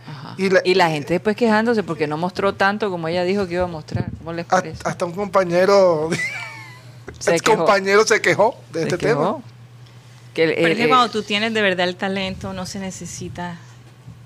[0.08, 0.34] Ajá.
[0.36, 3.54] Y la- Y la gente después quejándose porque no mostró tanto como ella dijo que
[3.54, 4.06] iba a mostrar.
[4.18, 4.82] ¿Cómo les Hasta, parece?
[4.84, 6.08] hasta un compañero,
[7.20, 7.58] Se ex quejó.
[7.58, 9.36] compañero se quejó de Se este quejó.
[9.36, 9.51] tema.
[10.34, 13.58] Que el- Pero es que cuando tú tienes de verdad el talento, no se necesita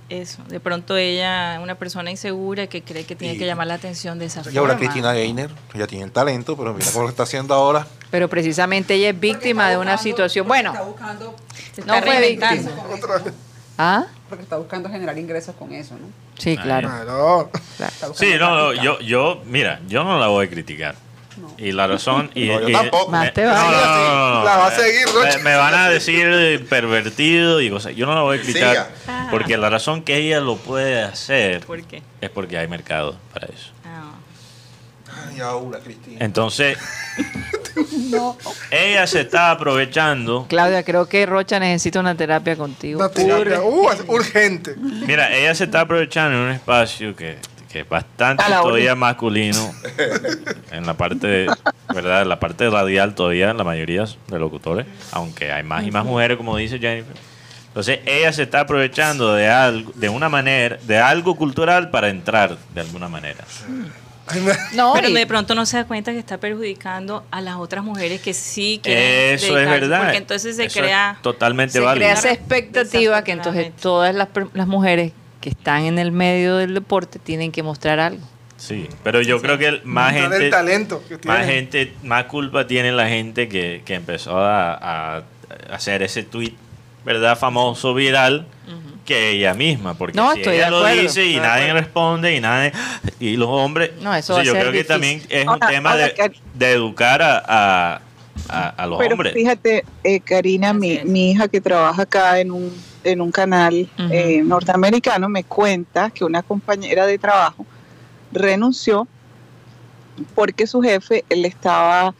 [0.09, 3.75] Eso, de pronto ella, una persona insegura que cree que tiene Y- que llamar la
[3.75, 4.61] atención de esa Y forma.
[4.61, 7.89] ahora Cristina Gainer, ella tiene el talento, pero mira cómo lo está haciendo ahora.
[8.13, 10.47] Pero precisamente ella es víctima de una situación.
[10.47, 11.35] Bueno, Está buscando,
[11.75, 12.71] Se no está fue víctima.
[12.95, 13.35] Otra vez.
[13.79, 14.07] ¿Ah?
[14.29, 16.07] porque está buscando generar ingresos con eso, ¿no?
[16.39, 16.89] Sí, claro.
[17.77, 18.15] Claro.
[18.15, 20.95] Sí, no, no, yo, yo, mira, yo no la voy a criticar.
[21.59, 22.31] Y la razón.
[22.35, 23.11] Y, No, yo y- tampoco.
[23.13, 23.77] Me- te no, vale.
[23.77, 24.45] no, no, no, no.
[24.45, 25.39] La va a seguir, Rocha.
[25.39, 27.95] Me, me van a decir pervertido y cosas.
[27.97, 28.45] Yo no la voy a.
[28.45, 28.89] Siga.
[29.31, 32.03] Porque la razón que ella lo puede hacer ¿Por qué?
[32.21, 33.71] es porque hay mercado para eso.
[33.85, 34.13] Ah,
[35.31, 36.19] Ay, ahora Cristina.
[36.25, 36.79] Entonces,
[38.71, 40.47] ella se está aprovechando.
[40.49, 43.01] Claudia, creo que Rocha necesita una terapia contigo.
[43.01, 43.61] Una terapia.
[43.63, 44.75] Uh, es urgente.
[44.77, 47.39] Mira, ella se está aprovechando en un espacio que,
[47.77, 49.71] que es bastante todavía masculino.
[50.73, 51.47] En la parte,
[51.95, 52.23] ¿verdad?
[52.23, 54.87] En la parte radial todavía, la mayoría de locutores.
[55.13, 57.15] Aunque hay más y más mujeres, como dice Jennifer.
[57.69, 62.57] Entonces, ella se está aprovechando de algo, de una manera, de algo cultural para entrar
[62.75, 63.45] de alguna manera.
[64.75, 68.21] No, Pero de pronto no se da cuenta que está perjudicando a las otras mujeres
[68.21, 70.03] que sí quieren Eso es verdad.
[70.03, 71.19] Porque entonces se Eso es crea...
[71.23, 72.07] totalmente se válido.
[72.07, 75.13] crea esa expectativa que entonces todas las, per- las mujeres
[75.47, 78.27] que están en el medio del deporte tienen que mostrar algo.
[78.57, 81.53] Sí, pero yo creo que más gente, el talento que más tiene.
[81.53, 84.73] gente, más culpa tiene la gente que, que empezó a,
[85.19, 85.23] a
[85.71, 86.53] hacer ese tweet,
[87.05, 87.39] ¿verdad?
[87.39, 88.45] Famoso, viral,
[89.05, 91.75] que ella misma, porque No, si estoy ella de lo acuerdo, dice y nadie acuerdo.
[91.75, 92.73] responde y nadie
[93.21, 94.89] y los hombres, No, eso entonces va a yo creo que difícil.
[94.89, 98.01] también es un tema ahora, de, de educar a, a,
[98.49, 99.33] a- a los Pero hombres.
[99.33, 102.73] fíjate, eh, Karina, mi, mi hija que trabaja acá en un,
[103.07, 107.65] en un canal eh, norteamericano me cuenta que una compañera de trabajo
[108.33, 109.07] renunció
[110.35, 112.15] porque su jefe le estaba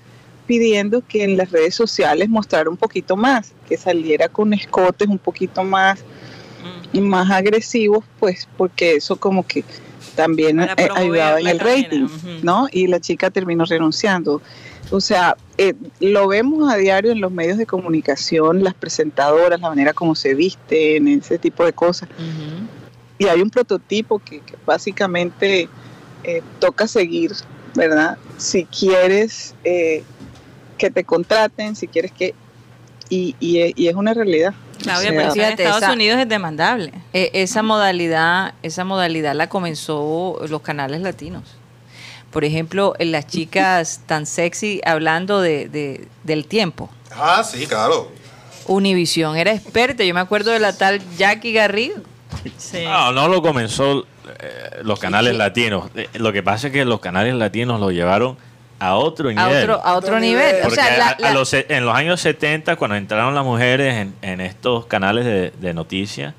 [0.47, 5.19] pidiendo que en las redes sociales mostrara un poquito más, que saliera con escotes un
[5.19, 6.01] poquito más,
[6.93, 6.99] Mm.
[7.01, 9.65] más agresivos, pues porque eso como que
[10.17, 12.09] también eh, ayudaba en el rating.
[12.43, 12.67] ¿no?
[12.73, 14.43] Y la chica terminó renunciando.
[14.91, 19.69] O sea, eh, lo vemos a diario en los medios de comunicación, las presentadoras, la
[19.69, 22.09] manera como se visten, ese tipo de cosas.
[23.19, 25.69] Y hay un prototipo que, que básicamente
[26.25, 27.33] eh, toca seguir,
[27.75, 28.19] ¿verdad?
[28.37, 32.35] Si quieres que te contraten, si quieres que...
[33.09, 34.53] Y, y, y es una realidad.
[34.79, 36.93] Claudia, O sea, pero eso en Estados esa- Unidos es demandable.
[37.13, 41.43] Eh, esa modalidad, esa modalidad la comenzó los canales latinos.
[42.31, 46.91] Por ejemplo, en las chicas tan sexy hablando de, de- del tiempo.
[47.15, 48.11] Ah, sí, claro.
[48.67, 50.05] Univisión era experta.
[50.05, 51.97] Yo me acuerdo de la tal Jackie Garrido.
[52.59, 52.85] Sí.
[52.85, 54.05] No, no lo comenzó
[54.41, 55.89] eh, los canales latinos.
[55.95, 58.37] Eh, Lo que pasa es que los canales latinos lo llevaron
[58.79, 59.63] a otro A nivel.
[59.71, 60.57] otro, a otro nivel.
[60.57, 63.95] O Porque sea, la- a- a los en los años 70, cuando entraron las mujeres
[63.97, 66.35] en, en estos canales de, de noticias,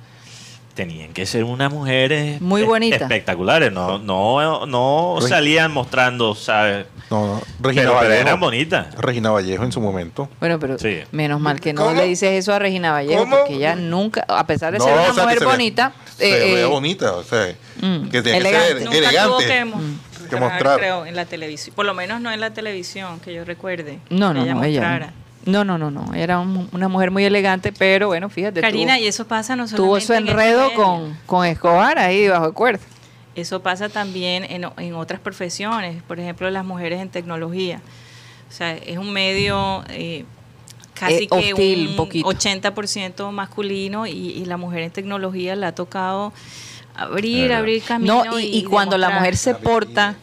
[0.76, 3.02] tenían que ser unas mujeres Muy es- bonitas.
[3.02, 3.72] espectaculares.
[3.72, 6.86] No, no, no salían mostrando, ¿sabes?
[7.10, 7.42] No, no.
[7.62, 8.22] Regina Pero, pero Vallejo.
[8.28, 8.96] eran bonitas.
[8.96, 10.30] Regina Vallejo en su momento.
[10.40, 11.00] bueno, pero Sí.
[11.12, 11.96] menos mal que no ¿Cómo?
[11.96, 13.38] le dices eso a Regina Vallejo, ¿Cómo?
[13.38, 15.52] porque ella nunca, a pesar de No, ser una o sea, que mujer se ve-
[15.52, 18.68] bonita, Se eh, ve eh, bonita, o sea, mm, que tiene elegante.
[18.68, 19.28] que ser Nunca elegante.
[19.30, 19.82] tuvo que, mo-
[20.30, 21.76] Que mostrar, creo, en la televisión.
[21.76, 24.00] Por lo menos no en la televisión, que yo recuerde.
[24.10, 25.12] no, no, que no, ella.
[25.46, 26.14] No, no, no, no.
[26.14, 28.60] Era un- una mujer muy elegante, pero bueno, fíjate.
[28.60, 31.98] Karina, tuvo- y eso pasa no solamente tuvo su en esta enredo con, con Escobar
[32.00, 32.84] ahí bajo cuerda.
[33.34, 37.82] Eso pasa también en, en otras profesiones, por ejemplo, las mujeres en tecnología.
[38.50, 40.26] O sea, es un medio eh,
[40.96, 42.28] casi Eh, que hostil, un un poquito.
[42.30, 46.34] 80% masculino y, y la mujer en tecnología le ha tocado
[46.98, 48.24] abrir, abrir camino.
[48.26, 50.16] No, y, y cuando la mujer se porta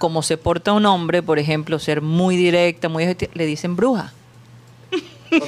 [0.00, 4.12] como se porta un hombre, por ejemplo, ser muy directa, muy le dicen bruja.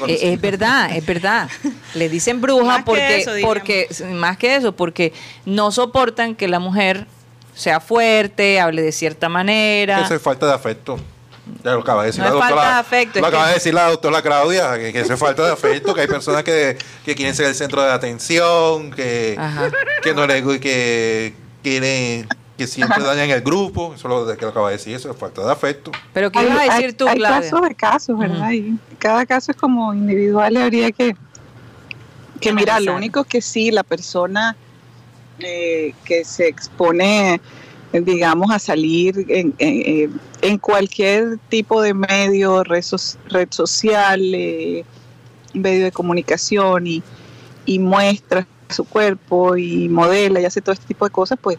[0.06, 1.50] Eh, es verdad, es verdad.
[1.94, 5.12] Le dicen bruja Más porque, eso, porque, más que eso, porque
[5.44, 7.08] no soportan que la mujer
[7.54, 10.04] sea fuerte, hable de cierta manera.
[10.04, 11.00] Eso es falta de afecto.
[11.64, 12.54] Ya lo acaba de decir No la es doctora.
[12.62, 15.12] falta de afecto, Lo es acaba que- de decir la doctora Claudia, que, que eso
[15.14, 18.92] es falta de afecto, que hay personas que, que quieren ser el centro de atención,
[18.92, 19.70] que, Ajá.
[20.02, 23.92] que no le que quieren que siempre dañan el grupo.
[23.94, 25.90] Eso es lo que lo acaba de decir, eso es falta de afecto.
[26.12, 27.40] Pero ¿qué hay, ibas a decir hay- tú, hay Claudia?
[27.50, 28.50] casos de casos, ¿verdad?
[28.52, 31.16] Y cada caso es como individual, y habría que,
[32.40, 32.82] que mirar.
[32.82, 34.54] Lo único que sí, la persona
[35.40, 37.40] eh, que se expone, eh,
[37.92, 44.84] digamos, a salir en, en- cualquier tipo de medio, red, so- red social, eh,
[45.54, 47.02] medio de comunicación y,
[47.66, 51.58] y muestra su cuerpo y modela y hace todo este tipo de cosas, pues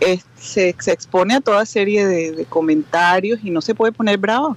[0.00, 4.16] es- se, se expone a toda serie de, de comentarios y no se puede poner
[4.18, 4.56] bravo.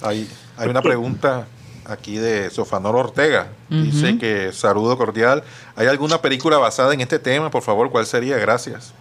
[0.00, 1.46] Hay, hay una pregunta
[1.84, 3.48] aquí de Sofanor Ortega.
[3.70, 5.44] Dice que saludo cordial.
[5.76, 7.50] ¿Hay alguna película basada en este tema?
[7.50, 8.36] Por favor, ¿cuál sería?
[8.38, 8.92] Gracias.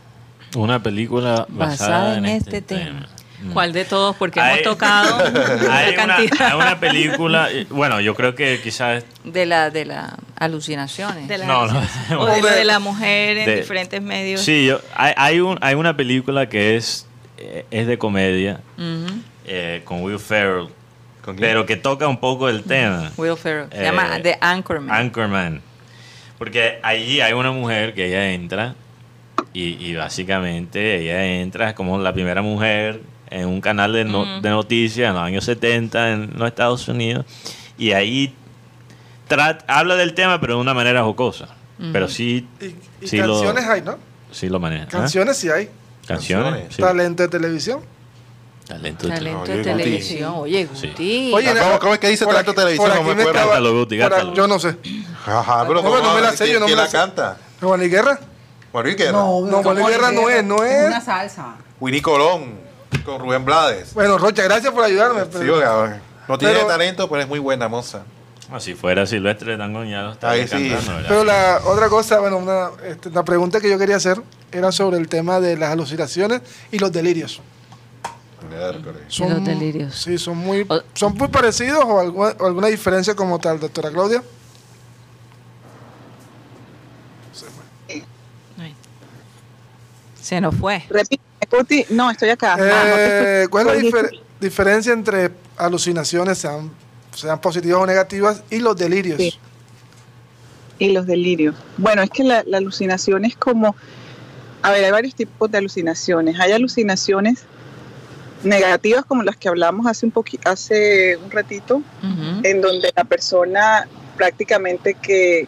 [0.55, 3.07] Una película basada, en, este, tema.
[3.43, 3.53] Mm.
[3.53, 4.15] ¿Cuál de todos?
[4.17, 5.15] Porque Hay- hemos tocado
[5.71, 6.47] Hay una cantidad.
[6.49, 11.27] hay una película, eh, bueno, yo creo que quizás De la de las alucinaciones.
[11.27, 11.81] de la, No, no.
[12.19, 14.41] o de de la mujer en De- diferentes medios.
[14.41, 18.59] Sí, yo, hay, hay, un, hay una película que es, eh, es de comedia
[19.47, 20.67] eh, con Will Ferrell,
[21.39, 23.11] pero que toca un poco el tema.
[23.17, 23.69] Will Ferrell.
[23.71, 24.95] Se Eh, llama The Anchorman.
[24.95, 25.61] Anchorman.
[26.37, 28.75] Porque allí hay una mujer que ella entra
[29.53, 34.49] y, y básicamente ella entra como la primera mujer en un canal de, no- de
[34.49, 37.25] noticias en los años 70 en los Estados Unidos
[37.77, 38.33] y ahí
[39.67, 41.47] habla del tema pero de una manera jocosa.
[41.93, 43.97] Pero sí, Y, y sí, lo, canciones hay, ¿no?
[44.31, 44.83] sí lo maneja.
[44.85, 44.89] ¿Ah?
[44.91, 45.67] Canciones sí hay.
[46.05, 46.45] Canciones.
[46.45, 46.75] Canciones.
[46.75, 46.81] sí.
[46.81, 47.79] Talento de televisión.
[48.67, 49.83] Talento de Talento Oye, de Guti.
[49.83, 50.33] televisión.
[50.37, 50.87] Oye, Sí.
[50.89, 51.31] Guti.
[51.33, 52.87] Oye, ¿Cómo- cómo es que dice Talento de Televisión?
[52.87, 53.39] por No me aquí me acuerdo.
[53.39, 54.77] estaba- por Yo no sé.
[55.25, 55.97] Ajá, pero No, ¿cómo?
[56.03, 57.37] no me la sé, ¿Quién- yo no me la la canta?
[57.59, 58.19] ¿Juan Luis Guerra?
[58.71, 59.11] Juan Luis Guerra.
[59.11, 60.87] No, Juan Luis Guerra no es, no es.
[60.87, 61.55] Una salsa.
[61.79, 62.59] Winnie Colón
[63.05, 63.93] con Rubén Blades.
[63.93, 65.21] Bueno, Rocha, gracias por ayudarme.
[65.23, 68.03] Sí, pero- oiga, no tiene pero- talento, pero es muy buena moza.
[68.53, 70.69] Ah, si fuera Silvestre Dangond ya lo estaría Ahí sí.
[70.69, 71.07] cantando, ¿verdad?
[71.07, 74.97] Pero la otra cosa, bueno, una, este, la pregunta que yo quería hacer era sobre
[74.97, 77.39] el tema de las alucinaciones y los delirios.
[78.49, 79.03] Miércoles.
[79.19, 79.95] Y los delirios.
[79.95, 83.89] Sí, son muy, O- son muy parecidos o alguna, o alguna diferencia como tal, doctora
[83.89, 84.21] Claudia.
[88.59, 88.75] Ay.
[90.31, 90.81] Se nos fue.
[90.89, 91.21] Repite,
[91.51, 91.85] Guti.
[91.89, 92.53] No, estoy acá.
[92.53, 96.71] Ah, no Eh, ¿Cuál es la difer- diferencia entre alucinaciones, sean,
[97.13, 99.17] sean positivas o negativas, y los delirios?
[99.17, 99.37] Sí.
[100.79, 101.53] Y los delirios.
[101.75, 103.75] Bueno, es que la, la alucinación es como,
[104.61, 106.39] a ver, hay varios tipos de alucinaciones.
[106.39, 107.43] Hay alucinaciones
[108.45, 111.81] negativas como las que hablamos hace un poqui- hace un ratito,
[112.43, 115.45] en donde la persona prácticamente que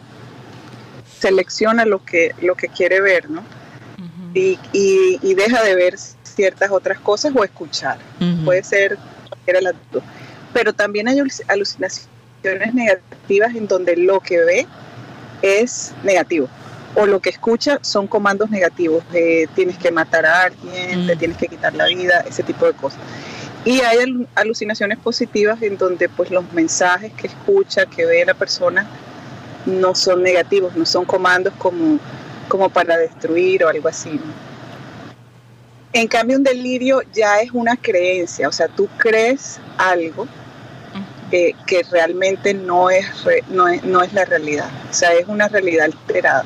[1.20, 3.42] selecciona lo que lo que quiere ver, ¿no?
[4.34, 7.98] Y, y- y deja de ver ciertas otras cosas o escuchar.
[8.44, 10.02] Puede ser cualquiera de las dos.
[10.52, 14.66] Pero también hay aluc- alucinaciones negativas en donde lo que ve
[15.42, 16.48] es negativo.
[16.96, 19.04] O lo que escucha son comandos negativos.
[19.54, 21.18] tienes que matar a alguien, te Mm.
[21.18, 22.98] tienes que quitar la vida, ese tipo de cosas.
[23.64, 28.34] Y hay alu- alucinaciones positivas en donde pues los mensajes que escucha, que ve la
[28.34, 28.86] persona,
[29.66, 31.98] no son negativos, no son comandos como,
[32.48, 34.10] como para destruir o algo así.
[34.10, 34.44] ¿no?
[35.92, 40.26] En cambio, un delirio ya es una creencia, o sea, tú crees algo
[41.30, 45.26] eh, que realmente no es, re- no, es, no es la realidad, o sea, es
[45.28, 46.44] una realidad alterada.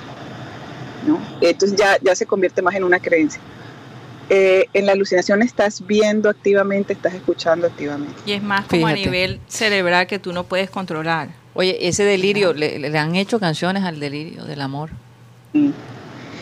[1.07, 1.19] ¿no?
[1.41, 3.41] Entonces ya, ya se convierte más en una creencia.
[4.31, 8.13] Eh, en la alucinación estás viendo activamente, estás escuchando activamente.
[8.27, 11.31] Y es más como a nivel cerebral que tú no puedes controlar.
[11.55, 14.91] Oye, ese delirio, le, le han hecho canciones al delirio del amor.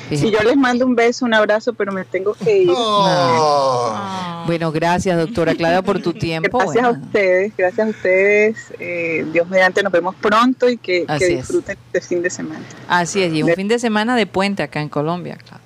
[0.09, 2.71] Si yo les mando un beso, un abrazo, pero me tengo que ir.
[2.71, 4.45] Oh.
[4.47, 6.59] Bueno, gracias, doctora Claudia, por tu tiempo.
[6.59, 8.57] Gracias a ustedes, gracias a ustedes.
[8.79, 11.37] Eh, Dios mediante, nos vemos pronto y que, que Así es.
[11.39, 12.65] disfruten este fin de semana.
[12.87, 15.65] así es, y un fin de semana de puente acá en Colombia, claro.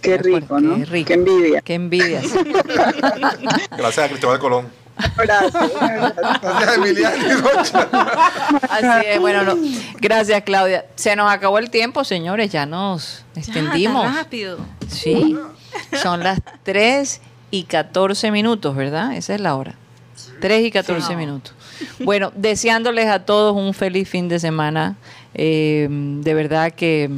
[0.00, 0.76] Qué rico, ¿no?
[0.76, 1.08] qué rico.
[1.08, 1.60] Qué envidia.
[1.60, 2.22] Qué envidia.
[2.22, 2.38] sí.
[3.76, 4.66] Gracias a Cristóbal Colón.
[5.16, 5.58] Abrazo.
[6.40, 7.48] Gracias, Emiliano.
[8.70, 9.56] Así es, bueno, no.
[10.00, 10.84] gracias, Claudia.
[10.96, 14.04] Se nos acabó el tiempo, señores, ya nos Ya, extendimos.
[14.04, 14.58] tan rápido.
[14.88, 15.36] Sí,
[16.02, 17.20] son las 3
[17.50, 19.14] y 14 minutos, ¿verdad?
[19.14, 19.74] Esa es la hora.
[20.40, 21.54] 3 y 14 minutos.
[22.00, 24.96] Bueno, deseándoles a todos un feliz fin de semana.
[25.34, 27.10] Eh, de verdad que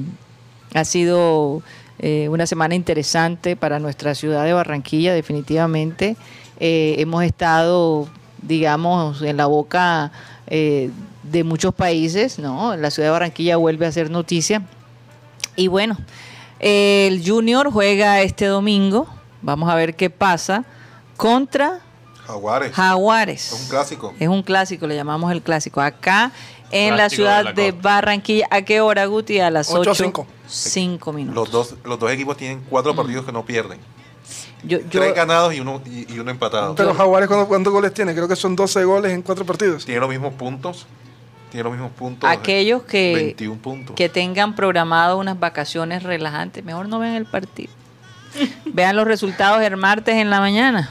[0.75, 1.63] ha sido
[1.99, 6.17] eh, una semana interesante para nuestra ciudad de Barranquilla, definitivamente.
[6.61, 8.07] Eh, hemos estado,
[8.43, 10.13] digamos, en la boca
[10.47, 10.91] eh,
[11.23, 12.77] de muchos países, ¿no?
[12.77, 14.63] La ciudad de Barranquilla vuelve a ser noticia.
[15.57, 15.97] Y bueno,
[16.59, 19.07] el Junior juega este domingo.
[19.43, 20.65] Vamos a ver qué pasa
[21.17, 21.81] contra
[22.27, 22.73] Jaguares.
[22.73, 23.53] Jaguares.
[23.53, 24.15] Es un clásico.
[24.21, 25.81] Es un clásico, le llamamos el clásico.
[25.81, 26.31] Acá
[26.71, 27.73] en la de ciudad la de.
[27.73, 28.47] Barranquilla.
[28.51, 29.41] ¿A qué hora, Guti?
[29.41, 29.81] A las 8.
[29.81, 30.27] Ocho, cinco.
[30.47, 31.35] 5 minutos.
[31.35, 33.79] Los dos, los dos equipos tienen cuatro partidos que no pierden.
[34.63, 36.75] Yo, yo- Tres ganados y uno, y, y uno empatado.
[36.75, 38.15] Pero Jaguares, ¿cuántos, cuántos goles tiene?
[38.15, 39.85] Creo que son 12 goles en cuatro partidos.
[39.85, 40.87] Tiene los mismos puntos.
[41.51, 42.31] Tiene los mismos puntos.
[42.31, 43.97] aquellos que, 21 puntos.
[43.97, 47.73] que tengan programado unas vacaciones relajantes, mejor no vean el partido.
[48.67, 50.91] vean los resultados el martes en la mañana.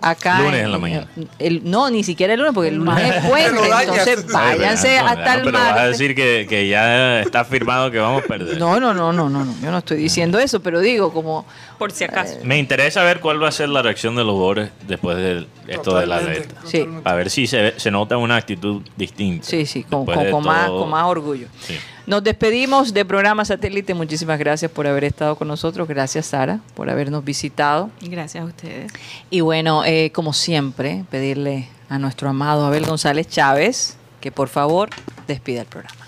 [0.00, 0.40] Acá.
[0.40, 1.06] Lunes en la mañana.
[1.38, 3.60] el- no, ni siquiera el lunes, porque el lunes es Te puente.
[3.82, 5.90] Entonces, váyanse No, hasta no, el Pero vas a martes.
[5.98, 8.58] decir que, que ya está firmado que vamos a perder.
[8.58, 9.54] No, no, no, no, no, no.
[9.62, 11.46] Yo no estoy diciendo eso, pero digo como
[11.78, 12.36] Por si acaso.
[12.44, 15.96] Me interesa ver cuál va a ser la reacción de los jugadores después de esto
[15.98, 16.60] de la Totalmente, reta.
[16.66, 16.78] Sí.
[16.78, 17.10] totalmente.
[17.10, 19.46] A ver si se, ve- se nota una actitud distinta.
[19.46, 21.46] Sí, sí, con, con- con más, con más orgullo.
[21.60, 21.76] Sí.
[22.06, 23.94] Nos despedimos de programa satélite.
[23.94, 25.88] Muchísimas gracias por haber estado con nosotros.
[25.88, 27.90] Gracias, Sara, por habernos visitado.
[28.02, 28.92] Gracias a ustedes.
[29.30, 34.90] Y bueno, eh, como siempre, pedirle a nuestro amado Abel González Chávez que por favor
[35.26, 36.06] despida el programa.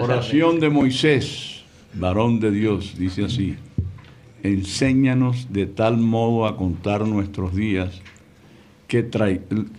[0.00, 1.62] Oración de Moisés,
[1.92, 3.56] varón de Dios, dice así.
[4.42, 8.00] Enséñanos de tal modo a contar nuestros días
[8.88, 9.08] que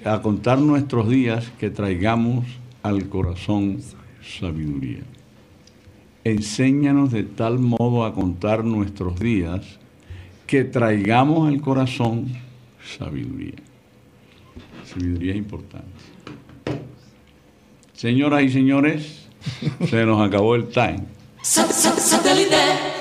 [0.05, 2.45] a contar nuestros días que traigamos
[2.81, 3.79] al corazón
[4.21, 5.01] sabiduría.
[6.23, 9.61] Enséñanos de tal modo a contar nuestros días
[10.47, 12.31] que traigamos al corazón
[12.97, 13.55] sabiduría.
[14.85, 15.87] Sabiduría es importante.
[17.93, 19.27] Señoras y señores,
[19.89, 21.05] se nos acabó el time.
[21.41, 22.55] Satellite,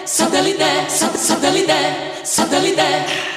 [0.04, 1.74] satellite, satellite,
[2.24, 3.31] satellite.